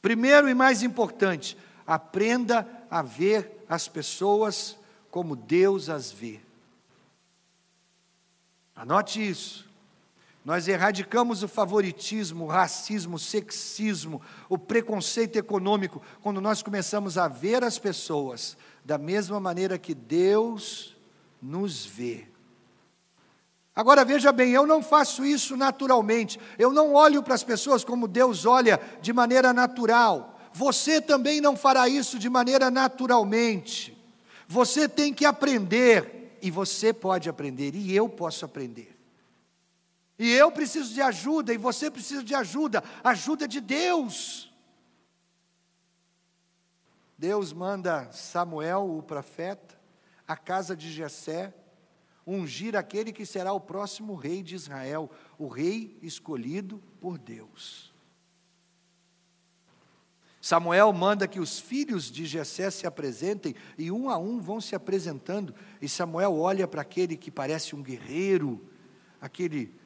[0.00, 4.78] Primeiro e mais importante, aprenda a ver as pessoas
[5.10, 6.38] como Deus as vê.
[8.76, 9.67] Anote isso.
[10.48, 17.28] Nós erradicamos o favoritismo, o racismo, o sexismo, o preconceito econômico, quando nós começamos a
[17.28, 20.96] ver as pessoas da mesma maneira que Deus
[21.42, 22.26] nos vê.
[23.76, 28.08] Agora veja bem, eu não faço isso naturalmente, eu não olho para as pessoas como
[28.08, 30.40] Deus olha de maneira natural.
[30.54, 33.94] Você também não fará isso de maneira naturalmente.
[34.48, 38.97] Você tem que aprender, e você pode aprender, e eu posso aprender.
[40.18, 44.52] E eu preciso de ajuda, e você precisa de ajuda, ajuda de Deus.
[47.16, 49.78] Deus manda Samuel, o profeta,
[50.26, 51.54] à casa de Jessé,
[52.26, 57.94] ungir aquele que será o próximo rei de Israel, o rei escolhido por Deus.
[60.40, 64.74] Samuel manda que os filhos de Jessé se apresentem e um a um vão se
[64.74, 68.68] apresentando, e Samuel olha para aquele que parece um guerreiro,
[69.20, 69.77] aquele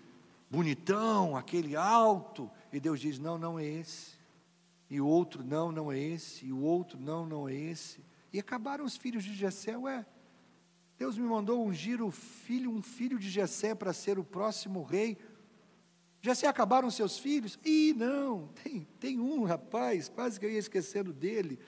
[0.53, 4.13] bonitão, aquele alto, e Deus diz: "Não, não é esse".
[4.91, 6.45] E o outro: "Não, não é esse".
[6.45, 8.05] E o outro: "Não, não é esse".
[8.31, 10.05] E acabaram os filhos de Jessé, ué,
[10.99, 15.17] Deus me mandou ungir o filho, um filho de Jessé para ser o próximo rei.
[16.21, 17.59] Jessé acabaram seus filhos?
[17.65, 21.59] Ih, não, tem, tem um rapaz, quase que eu ia esquecendo dele.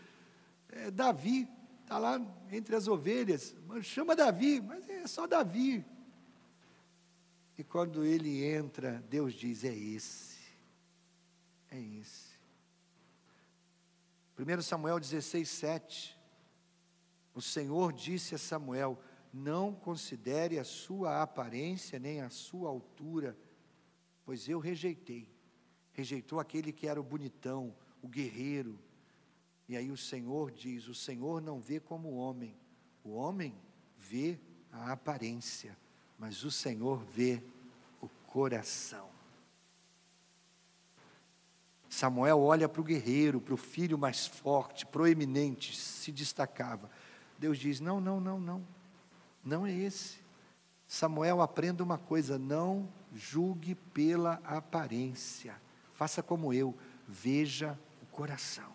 [0.69, 1.49] É, Davi,
[1.83, 2.21] está lá
[2.53, 3.57] entre as ovelhas.
[3.83, 5.85] Chama Davi, mas é só Davi.
[7.57, 10.39] E quando ele entra, Deus diz: é esse.
[11.71, 12.35] É esse.
[14.39, 16.19] 1 Samuel 16, 7.
[17.33, 18.99] O Senhor disse a Samuel:
[19.33, 23.37] não considere a sua aparência nem a sua altura,
[24.25, 25.29] pois eu rejeitei.
[25.93, 28.79] Rejeitou aquele que era o bonitão, o guerreiro.
[29.69, 32.57] E aí o Senhor diz: o Senhor não vê como o homem,
[33.03, 33.55] o homem
[33.97, 34.39] vê
[34.71, 35.77] a aparência,
[36.19, 37.43] mas o Senhor vê
[38.01, 39.09] o coração.
[41.89, 46.91] Samuel olha para o guerreiro, para o filho mais forte, proeminente, se destacava.
[47.39, 48.67] Deus diz: não, não, não, não.
[49.45, 50.19] Não é esse.
[50.89, 55.55] Samuel, aprenda uma coisa: não julgue pela aparência.
[55.93, 58.73] Faça como eu, veja o coração.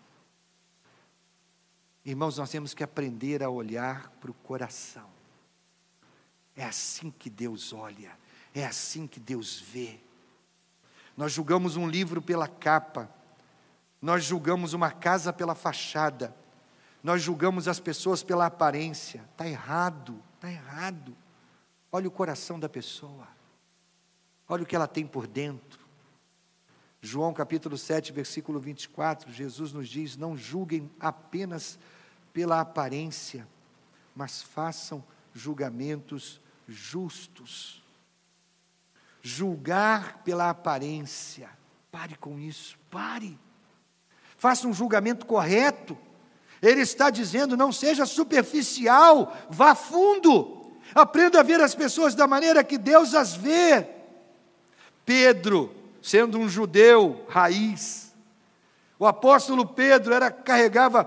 [2.04, 5.19] Irmãos, nós temos que aprender a olhar para o coração.
[6.60, 8.12] É assim que Deus olha,
[8.54, 9.98] é assim que Deus vê.
[11.16, 13.10] Nós julgamos um livro pela capa,
[14.00, 16.36] nós julgamos uma casa pela fachada,
[17.02, 19.24] nós julgamos as pessoas pela aparência.
[19.32, 20.22] Está errado.
[20.34, 21.16] Está errado.
[21.90, 23.26] Olha o coração da pessoa.
[24.46, 25.80] Olha o que ela tem por dentro.
[27.00, 31.78] João capítulo 7, versículo 24, Jesus nos diz: Não julguem apenas
[32.34, 33.48] pela aparência,
[34.14, 35.02] mas façam
[35.32, 36.38] julgamentos
[36.70, 37.82] justos.
[39.22, 41.50] Julgar pela aparência,
[41.92, 43.38] pare com isso, pare.
[44.38, 45.98] Faça um julgamento correto
[46.62, 52.62] ele está dizendo: não seja superficial, vá fundo, aprenda a ver as pessoas da maneira
[52.62, 53.86] que Deus as vê.
[55.04, 58.14] Pedro, sendo um judeu raiz,
[58.98, 61.04] o apóstolo Pedro era carregava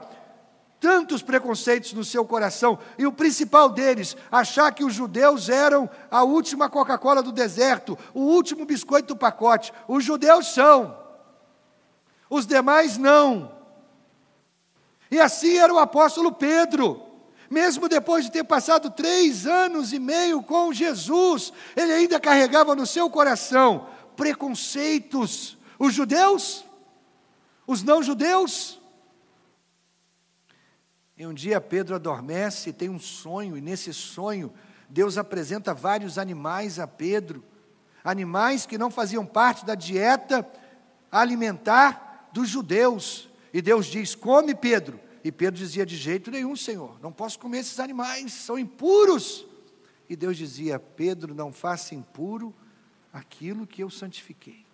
[0.84, 6.24] tantos preconceitos no seu coração, e o principal deles, achar que os judeus eram a
[6.24, 9.72] última Coca-Cola do deserto, o último biscoito do pacote.
[9.88, 10.94] Os judeus são,
[12.30, 13.50] os demais não.
[15.10, 17.02] E assim era o apóstolo Pedro.
[17.50, 22.86] Mesmo depois de ter passado três anos e meio com Jesus, ele ainda carregava no
[22.86, 25.58] seu coração preconceitos.
[25.80, 26.66] Os judeus,
[27.66, 28.82] os não-judeus,
[31.24, 34.54] e um dia Pedro adormece e tem um sonho, e nesse sonho
[34.90, 37.44] Deus apresenta vários animais a Pedro,
[38.04, 40.46] animais que não faziam parte da dieta
[41.10, 43.30] alimentar dos judeus.
[43.54, 45.00] E Deus diz: Come, Pedro.
[45.24, 49.46] E Pedro dizia: De jeito nenhum, Senhor, não posso comer esses animais, são impuros.
[50.10, 52.54] E Deus dizia: Pedro, não faça impuro
[53.14, 54.66] aquilo que eu santifiquei.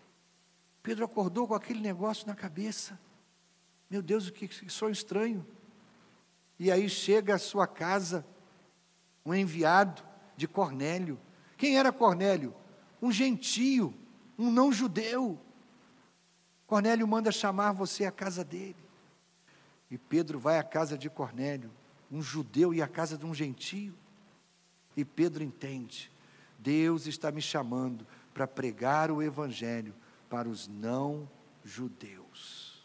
[0.82, 3.00] Pedro acordou com aquele negócio na cabeça.
[3.88, 5.46] Meu Deus, que sonho estranho.
[6.60, 8.26] E aí chega à sua casa
[9.26, 10.04] um enviado
[10.36, 11.18] de Cornélio.
[11.58, 12.54] Quem era Cornélio?
[13.02, 13.94] Um gentio,
[14.38, 15.40] um não judeu.
[16.68, 18.76] Cornélio manda chamar você à casa dele.
[19.90, 21.72] E Pedro vai à casa de Cornélio,
[22.12, 23.96] um judeu e à casa de um gentio.
[24.96, 26.12] E Pedro entende:
[26.58, 29.96] Deus está me chamando para pregar o evangelho
[30.30, 31.28] para os não
[31.64, 32.84] judeus.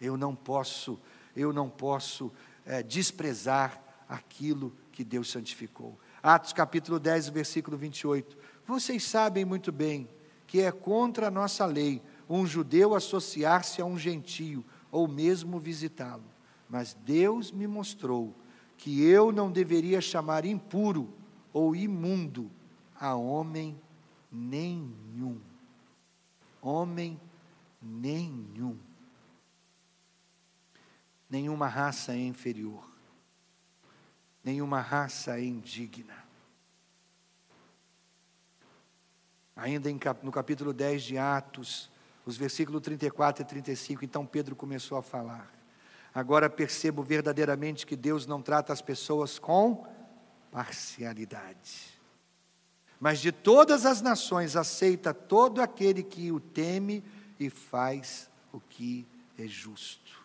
[0.00, 1.00] Eu não posso,
[1.34, 2.30] eu não posso
[2.64, 5.98] é, desprezar aquilo que Deus santificou.
[6.22, 8.36] Atos capítulo 10, versículo 28.
[8.66, 10.08] Vocês sabem muito bem
[10.46, 16.24] que é contra a nossa lei um judeu associar-se a um gentio ou mesmo visitá-lo.
[16.68, 18.34] Mas Deus me mostrou
[18.76, 21.12] que eu não deveria chamar impuro
[21.52, 22.50] ou imundo
[22.98, 23.78] a homem
[24.30, 25.40] nenhum.
[26.60, 27.20] Homem
[27.80, 28.78] nenhum
[31.32, 32.86] nenhuma raça é inferior,
[34.44, 36.22] nenhuma raça é indigna.
[39.56, 39.88] Ainda
[40.22, 41.90] no capítulo 10 de Atos,
[42.26, 45.50] os versículos 34 e 35, então Pedro começou a falar.
[46.14, 49.86] Agora percebo verdadeiramente que Deus não trata as pessoas com
[50.50, 51.98] parcialidade.
[53.00, 57.02] Mas de todas as nações aceita todo aquele que o teme
[57.40, 59.06] e faz o que
[59.38, 60.21] é justo.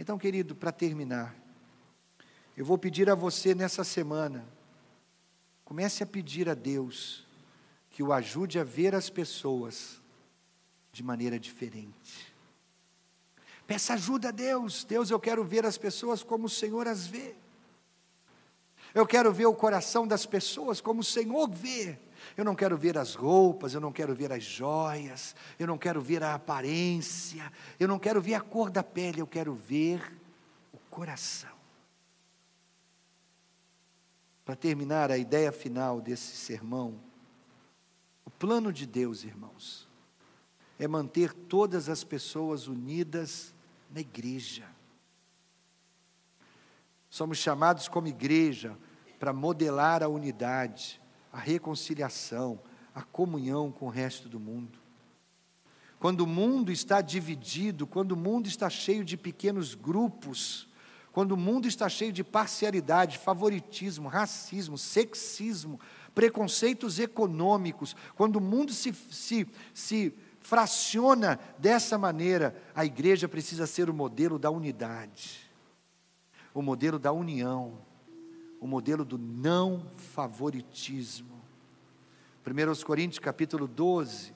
[0.00, 1.36] Então, querido, para terminar,
[2.56, 4.48] eu vou pedir a você nessa semana,
[5.62, 7.26] comece a pedir a Deus
[7.90, 10.00] que o ajude a ver as pessoas
[10.90, 12.34] de maneira diferente.
[13.66, 14.84] Peça ajuda a Deus.
[14.84, 17.34] Deus, eu quero ver as pessoas como o Senhor as vê.
[18.94, 21.98] Eu quero ver o coração das pessoas como o Senhor vê.
[22.36, 26.00] Eu não quero ver as roupas, eu não quero ver as joias, eu não quero
[26.00, 30.18] ver a aparência, eu não quero ver a cor da pele, eu quero ver
[30.72, 31.50] o coração.
[34.44, 37.00] Para terminar a ideia final desse sermão,
[38.24, 39.88] o plano de Deus, irmãos,
[40.78, 43.54] é manter todas as pessoas unidas
[43.90, 44.66] na igreja.
[47.10, 48.76] Somos chamados como igreja
[49.18, 51.00] para modelar a unidade,
[51.32, 52.60] a reconciliação,
[52.94, 54.78] a comunhão com o resto do mundo.
[55.98, 60.66] Quando o mundo está dividido, quando o mundo está cheio de pequenos grupos,
[61.12, 65.78] quando o mundo está cheio de parcialidade, favoritismo, racismo, sexismo,
[66.14, 73.90] preconceitos econômicos, quando o mundo se, se, se fraciona dessa maneira, a igreja precisa ser
[73.90, 75.50] o modelo da unidade,
[76.54, 77.78] o modelo da união
[78.60, 81.40] o modelo do não favoritismo.
[82.46, 84.34] 1 Coríntios capítulo 12,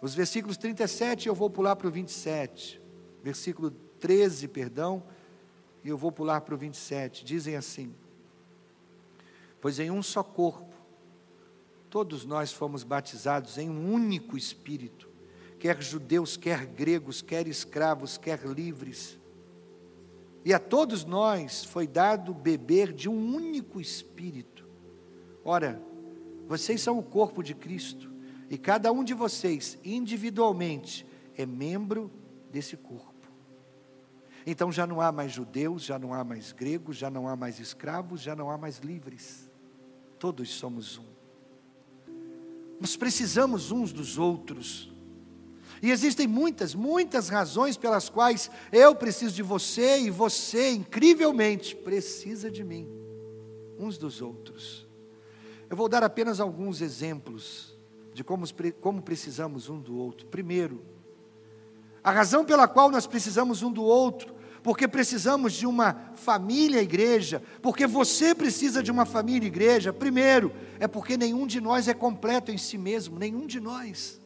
[0.00, 2.80] os versículos 37, eu vou pular para o 27,
[3.22, 3.70] versículo
[4.00, 5.02] 13, perdão,
[5.84, 7.94] e eu vou pular para o 27, dizem assim:
[9.60, 10.74] Pois em um só corpo,
[11.90, 15.08] todos nós fomos batizados em um único Espírito,
[15.58, 19.18] quer judeus, quer gregos, quer escravos, quer livres,
[20.44, 24.66] e a todos nós foi dado beber de um único espírito.
[25.44, 25.80] Ora,
[26.46, 28.10] vocês são o corpo de Cristo,
[28.50, 32.10] e cada um de vocês, individualmente, é membro
[32.50, 33.12] desse corpo.
[34.46, 37.58] Então já não há mais judeus, já não há mais gregos, já não há mais
[37.60, 39.50] escravos, já não há mais livres.
[40.18, 41.12] Todos somos um.
[42.80, 44.91] Nós precisamos uns dos outros.
[45.80, 52.50] E existem muitas, muitas razões pelas quais eu preciso de você e você, incrivelmente, precisa
[52.50, 52.88] de mim,
[53.78, 54.86] uns dos outros.
[55.70, 57.76] Eu vou dar apenas alguns exemplos
[58.12, 58.44] de como,
[58.80, 60.26] como precisamos um do outro.
[60.26, 60.84] Primeiro,
[62.04, 67.42] a razão pela qual nós precisamos um do outro, porque precisamos de uma família igreja,
[67.60, 72.52] porque você precisa de uma família igreja, primeiro, é porque nenhum de nós é completo
[72.52, 74.21] em si mesmo, nenhum de nós.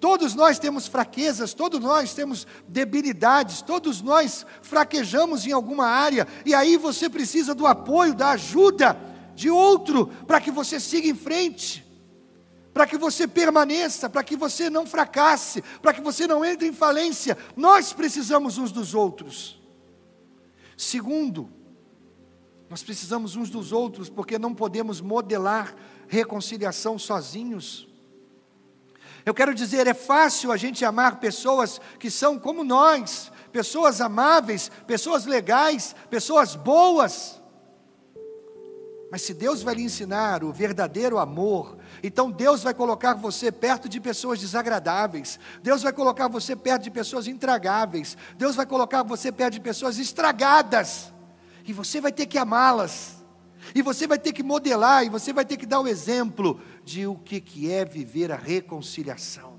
[0.00, 6.54] Todos nós temos fraquezas, todos nós temos debilidades, todos nós fraquejamos em alguma área, e
[6.54, 8.98] aí você precisa do apoio, da ajuda
[9.34, 11.86] de outro, para que você siga em frente,
[12.72, 16.72] para que você permaneça, para que você não fracasse, para que você não entre em
[16.72, 17.36] falência.
[17.54, 19.60] Nós precisamos uns dos outros.
[20.78, 21.50] Segundo,
[22.70, 25.74] nós precisamos uns dos outros porque não podemos modelar
[26.08, 27.89] reconciliação sozinhos.
[29.24, 34.70] Eu quero dizer, é fácil a gente amar pessoas que são como nós, pessoas amáveis,
[34.86, 37.40] pessoas legais, pessoas boas.
[39.10, 43.88] Mas se Deus vai lhe ensinar o verdadeiro amor, então Deus vai colocar você perto
[43.88, 49.32] de pessoas desagradáveis, Deus vai colocar você perto de pessoas intragáveis, Deus vai colocar você
[49.32, 51.12] perto de pessoas estragadas,
[51.66, 53.19] e você vai ter que amá-las.
[53.74, 57.06] E você vai ter que modelar, e você vai ter que dar o exemplo de
[57.06, 59.58] o que, que é viver a reconciliação.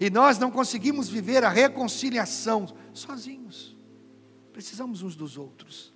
[0.00, 3.76] E nós não conseguimos viver a reconciliação sozinhos.
[4.52, 5.92] Precisamos uns dos outros.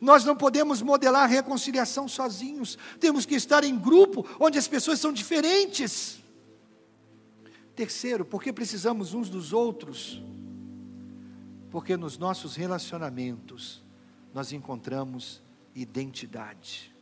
[0.00, 2.78] Nós não podemos modelar a reconciliação sozinhos.
[3.00, 6.22] Temos que estar em grupo onde as pessoas são diferentes.
[7.74, 10.22] Terceiro, porque precisamos uns dos outros?
[11.70, 13.82] Porque nos nossos relacionamentos
[14.34, 15.42] nós encontramos
[15.74, 16.94] identidade.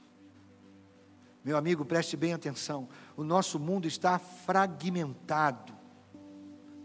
[1.45, 2.89] Meu amigo, preste bem atenção.
[3.17, 5.73] O nosso mundo está fragmentado,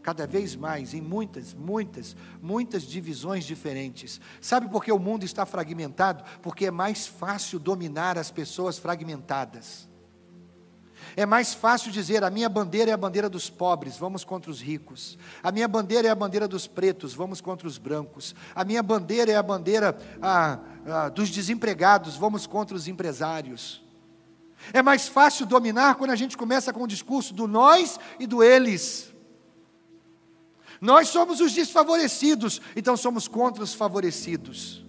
[0.02, 4.22] cada vez mais, em muitas, muitas, muitas divisões diferentes.
[4.40, 6.24] Sabe por que o mundo está fragmentado?
[6.42, 9.90] Porque é mais fácil dominar as pessoas fragmentadas.
[11.16, 14.62] É mais fácil dizer: a minha bandeira é a bandeira dos pobres, vamos contra os
[14.62, 15.18] ricos.
[15.44, 18.34] A minha bandeira é a bandeira dos pretos, vamos contra os brancos.
[18.54, 23.84] A minha bandeira é a bandeira ah, ah, dos desempregados, vamos contra os empresários.
[24.72, 28.44] É mais fácil dominar quando a gente começa com o discurso do nós e do
[28.44, 29.14] eles.
[30.80, 34.85] Nós somos os desfavorecidos, então somos contra os favorecidos.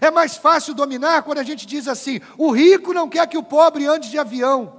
[0.00, 3.42] É mais fácil dominar quando a gente diz assim: o rico não quer que o
[3.42, 4.78] pobre ande de avião.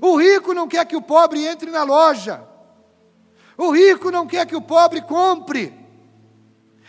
[0.00, 2.44] O rico não quer que o pobre entre na loja.
[3.56, 5.74] O rico não quer que o pobre compre.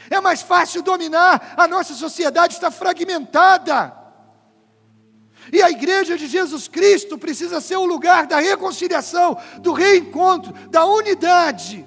[0.09, 3.97] É mais fácil dominar, a nossa sociedade está fragmentada.
[5.51, 10.85] E a igreja de Jesus Cristo precisa ser o lugar da reconciliação, do reencontro, da
[10.85, 11.85] unidade.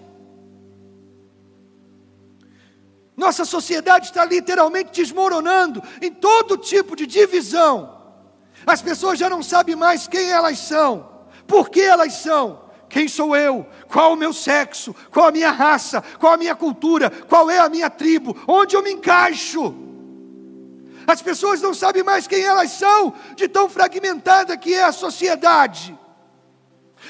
[3.16, 8.02] Nossa sociedade está literalmente desmoronando em todo tipo de divisão.
[8.66, 11.08] As pessoas já não sabem mais quem elas são,
[11.46, 16.02] por que elas são, quem sou eu, qual o meu sexo, qual a minha raça,
[16.18, 19.74] qual a minha cultura, qual é a minha tribo, onde eu me encaixo.
[21.06, 25.96] As pessoas não sabem mais quem elas são, de tão fragmentada que é a sociedade.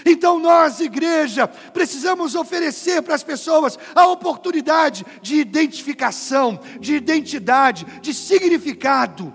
[0.04, 8.14] Então nós, igreja, precisamos oferecer para as pessoas a oportunidade de identificação, de identidade, de
[8.14, 9.32] significado.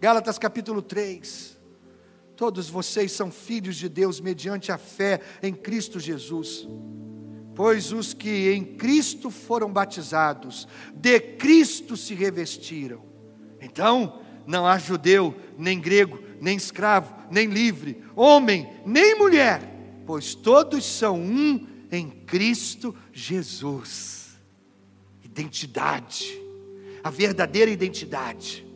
[0.00, 1.56] Gálatas capítulo 3.
[2.36, 6.68] Todos vocês são filhos de Deus mediante a fé em Cristo Jesus.
[7.54, 13.02] Pois os que em Cristo foram batizados, de Cristo se revestiram.
[13.58, 19.62] Então, não há judeu, nem grego, nem escravo, nem livre, homem, nem mulher,
[20.06, 24.36] pois todos são um em Cristo Jesus.
[25.24, 26.40] Identidade,
[27.02, 28.66] a verdadeira identidade.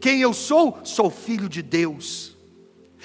[0.00, 0.78] Quem eu sou?
[0.84, 2.36] Sou filho de Deus.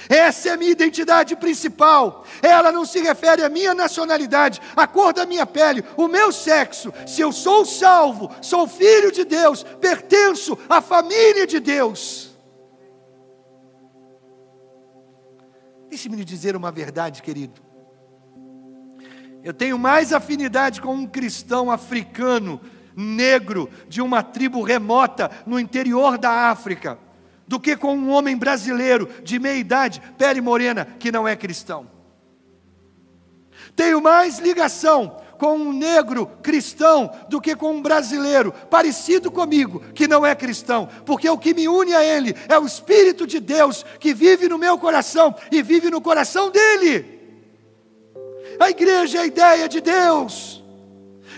[0.09, 2.25] Essa é a minha identidade principal.
[2.41, 6.93] Ela não se refere à minha nacionalidade, à cor da minha pele, o meu sexo.
[7.07, 12.32] Se eu sou salvo, sou filho de Deus, pertenço à família de Deus.
[15.93, 17.61] Deixe-me lhe dizer uma verdade, querido.
[19.43, 22.59] Eu tenho mais afinidade com um cristão africano,
[22.95, 26.97] negro, de uma tribo remota no interior da África,
[27.47, 31.87] do que com um homem brasileiro de meia idade, pele morena, que não é cristão.
[33.75, 40.07] Tenho mais ligação com um negro cristão do que com um brasileiro parecido comigo, que
[40.07, 43.85] não é cristão, porque o que me une a ele é o Espírito de Deus
[43.99, 47.19] que vive no meu coração e vive no coração dele.
[48.57, 50.62] A igreja é a ideia de Deus,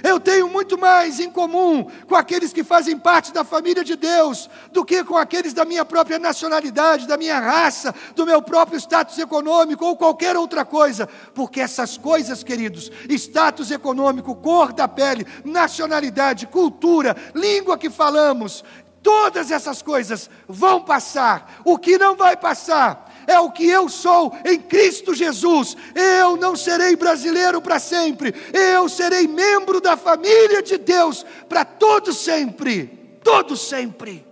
[0.06, 4.48] Eu tenho muito mais em comum com aqueles que fazem parte da família de Deus
[4.72, 9.18] do que com aqueles da minha própria nacionalidade, da minha raça, do meu próprio status
[9.18, 16.46] econômico ou qualquer outra coisa, porque essas coisas, queridos, status econômico, cor da pele, nacionalidade,
[16.46, 18.64] cultura, língua que falamos,
[19.02, 21.62] todas essas coisas vão passar.
[21.66, 25.76] O que não vai passar é o que eu sou em Cristo Jesus.
[25.94, 32.14] Eu não serei brasileiro para sempre, eu serei membro da família de Deus para todo
[32.14, 32.88] sempre,
[33.24, 34.26] todo sempre.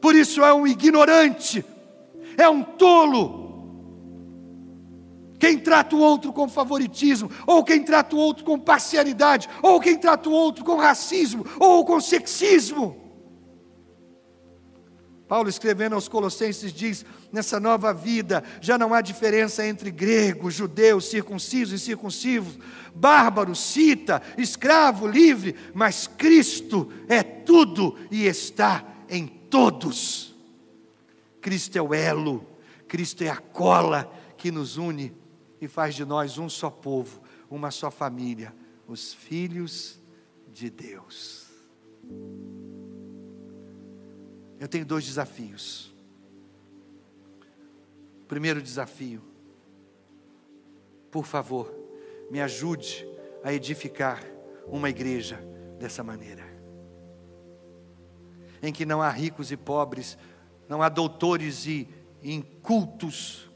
[0.00, 1.64] Por isso é um ignorante,
[2.36, 3.46] é um tolo.
[5.38, 9.98] Quem trata o outro com favoritismo, ou quem trata o outro com parcialidade, ou quem
[9.98, 13.05] trata o outro com racismo, ou com sexismo.
[15.28, 21.00] Paulo escrevendo aos Colossenses diz: nessa nova vida já não há diferença entre grego, judeu,
[21.00, 22.58] circunciso e circunciso,
[22.94, 30.34] bárbaro, cita, escravo, livre, mas Cristo é tudo e está em todos.
[31.40, 32.46] Cristo é o elo,
[32.86, 35.12] Cristo é a cola que nos une
[35.60, 37.20] e faz de nós um só povo,
[37.50, 38.54] uma só família,
[38.86, 39.98] os filhos
[40.52, 41.46] de Deus.
[44.58, 45.94] Eu tenho dois desafios.
[48.26, 49.22] Primeiro desafio,
[51.10, 51.72] por favor,
[52.30, 53.06] me ajude
[53.44, 54.24] a edificar
[54.66, 55.38] uma igreja
[55.78, 56.44] dessa maneira,
[58.60, 60.18] em que não há ricos e pobres,
[60.68, 61.88] não há doutores e
[62.20, 63.48] incultos,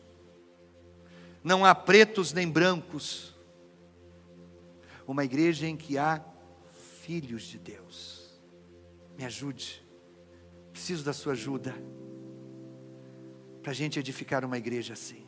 [1.43, 3.35] não há pretos nem brancos,
[5.05, 6.25] uma igreja em que há
[7.03, 8.41] filhos de Deus.
[9.19, 9.83] Me ajude
[10.81, 11.75] Preciso da sua ajuda
[13.63, 15.27] para a gente edificar uma igreja assim.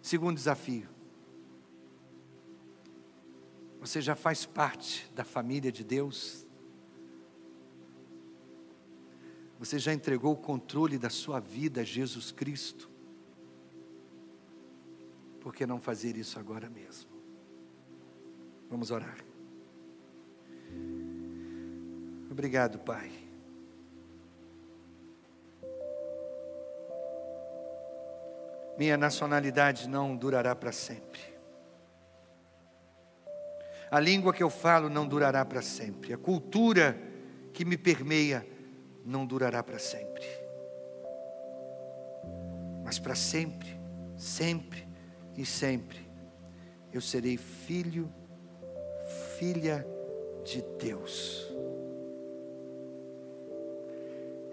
[0.00, 0.88] Segundo desafio.
[3.80, 6.46] Você já faz parte da família de Deus?
[9.58, 12.90] Você já entregou o controle da sua vida a Jesus Cristo?
[15.38, 17.10] Por que não fazer isso agora mesmo?
[18.70, 19.22] Vamos orar.
[22.30, 23.10] Obrigado, Pai.
[28.78, 31.20] Minha nacionalidade não durará para sempre.
[33.90, 36.12] A língua que eu falo não durará para sempre.
[36.12, 36.96] A cultura
[37.52, 38.46] que me permeia
[39.04, 40.24] não durará para sempre.
[42.84, 43.78] Mas para sempre,
[44.16, 44.86] sempre
[45.36, 46.08] e sempre,
[46.92, 48.12] eu serei filho,
[49.38, 49.86] filha
[50.44, 51.48] de Deus.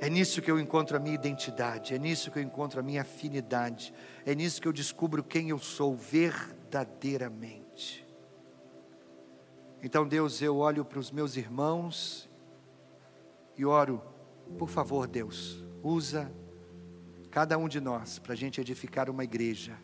[0.06, 3.02] É nisso que eu encontro a minha identidade, é nisso que eu encontro a minha
[3.02, 3.92] afinidade,
[4.24, 8.06] é nisso que eu descubro quem eu sou verdadeiramente.
[9.82, 12.30] Então, Deus, eu olho para os meus irmãos
[13.58, 14.00] e oro,
[14.60, 16.32] por favor, Deus, usa
[17.32, 19.76] cada um de nós para a gente edificar uma igreja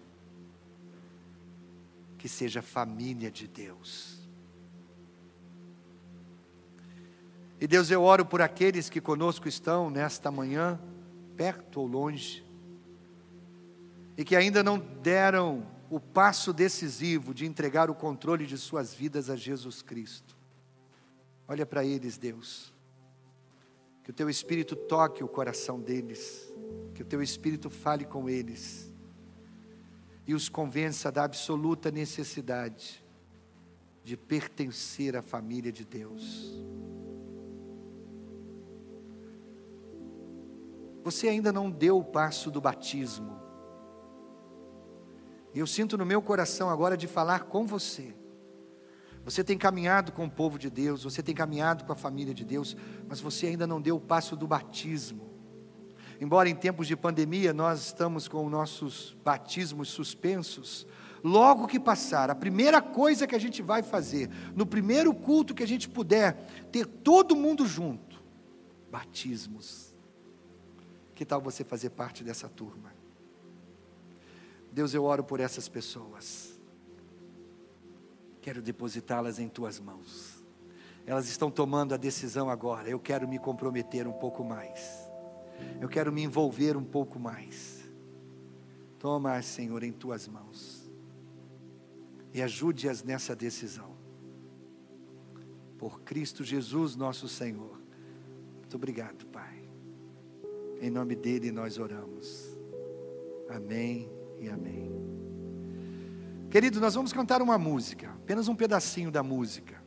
[2.19, 4.20] que seja família de Deus
[7.61, 10.81] E Deus, eu oro por aqueles que conosco estão nesta manhã,
[11.37, 12.43] perto ou longe,
[14.17, 19.29] e que ainda não deram o passo decisivo de entregar o controle de suas vidas
[19.29, 20.35] a Jesus Cristo.
[21.47, 22.73] Olha para eles, Deus.
[24.03, 26.51] Que o teu espírito toque o coração deles,
[26.95, 28.91] que o teu espírito fale com eles
[30.25, 33.03] e os convença da absoluta necessidade
[34.03, 36.59] de pertencer à família de Deus.
[41.03, 43.39] Você ainda não deu o passo do batismo.
[45.53, 48.15] E eu sinto no meu coração agora de falar com você.
[49.23, 52.43] Você tem caminhado com o povo de Deus, você tem caminhado com a família de
[52.43, 52.75] Deus,
[53.07, 55.29] mas você ainda não deu o passo do batismo.
[56.19, 60.87] Embora em tempos de pandemia nós estamos com nossos batismos suspensos,
[61.23, 65.63] logo que passar, a primeira coisa que a gente vai fazer, no primeiro culto que
[65.63, 66.33] a gente puder,
[66.71, 68.23] ter todo mundo junto,
[68.91, 69.90] batismos.
[71.21, 72.91] Que tal você fazer parte dessa turma?
[74.71, 76.59] Deus, eu oro por essas pessoas.
[78.41, 80.43] Quero depositá-las em tuas mãos.
[81.05, 82.89] Elas estão tomando a decisão agora.
[82.89, 85.07] Eu quero me comprometer um pouco mais.
[85.79, 87.87] Eu quero me envolver um pouco mais.
[88.97, 90.91] Toma, Senhor, em tuas mãos.
[92.33, 93.95] E ajude-as nessa decisão.
[95.77, 97.79] Por Cristo Jesus, nosso Senhor.
[98.57, 99.60] Muito obrigado, Pai.
[100.81, 102.57] Em nome dele nós oramos.
[103.47, 104.91] Amém e amém.
[106.49, 109.79] Querido, nós vamos cantar uma música, apenas um pedacinho da música.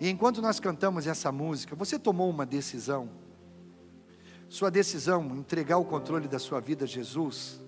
[0.00, 3.10] E enquanto nós cantamos essa música, você tomou uma decisão.
[4.48, 7.62] Sua decisão, entregar o controle da sua vida a Jesus.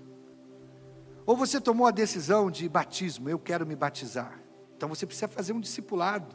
[1.26, 4.40] Ou você tomou a decisão de batismo, eu quero me batizar.
[4.74, 6.34] Então você precisa fazer um discipulado.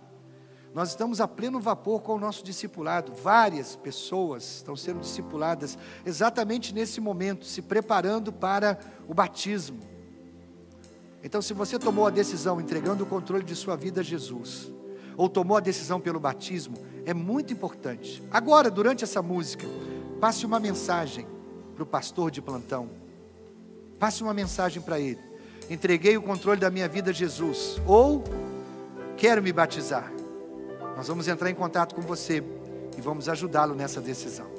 [0.74, 3.14] Nós estamos a pleno vapor com o nosso discipulado.
[3.14, 9.80] Várias pessoas estão sendo discipuladas exatamente nesse momento, se preparando para o batismo.
[11.24, 14.72] Então, se você tomou a decisão entregando o controle de sua vida a Jesus,
[15.16, 18.24] ou tomou a decisão pelo batismo, é muito importante.
[18.32, 19.68] Agora, durante essa música,
[20.20, 21.28] passe uma mensagem
[21.76, 22.90] para o pastor de plantão.
[24.00, 25.22] Passe uma mensagem para ele.
[25.70, 28.24] Entreguei o controle da minha vida a Jesus, ou
[29.16, 30.23] quero me batizar.
[30.96, 32.44] Nós vamos entrar em contato com você
[32.98, 34.54] e vamos ajudá-lo nessa decisão.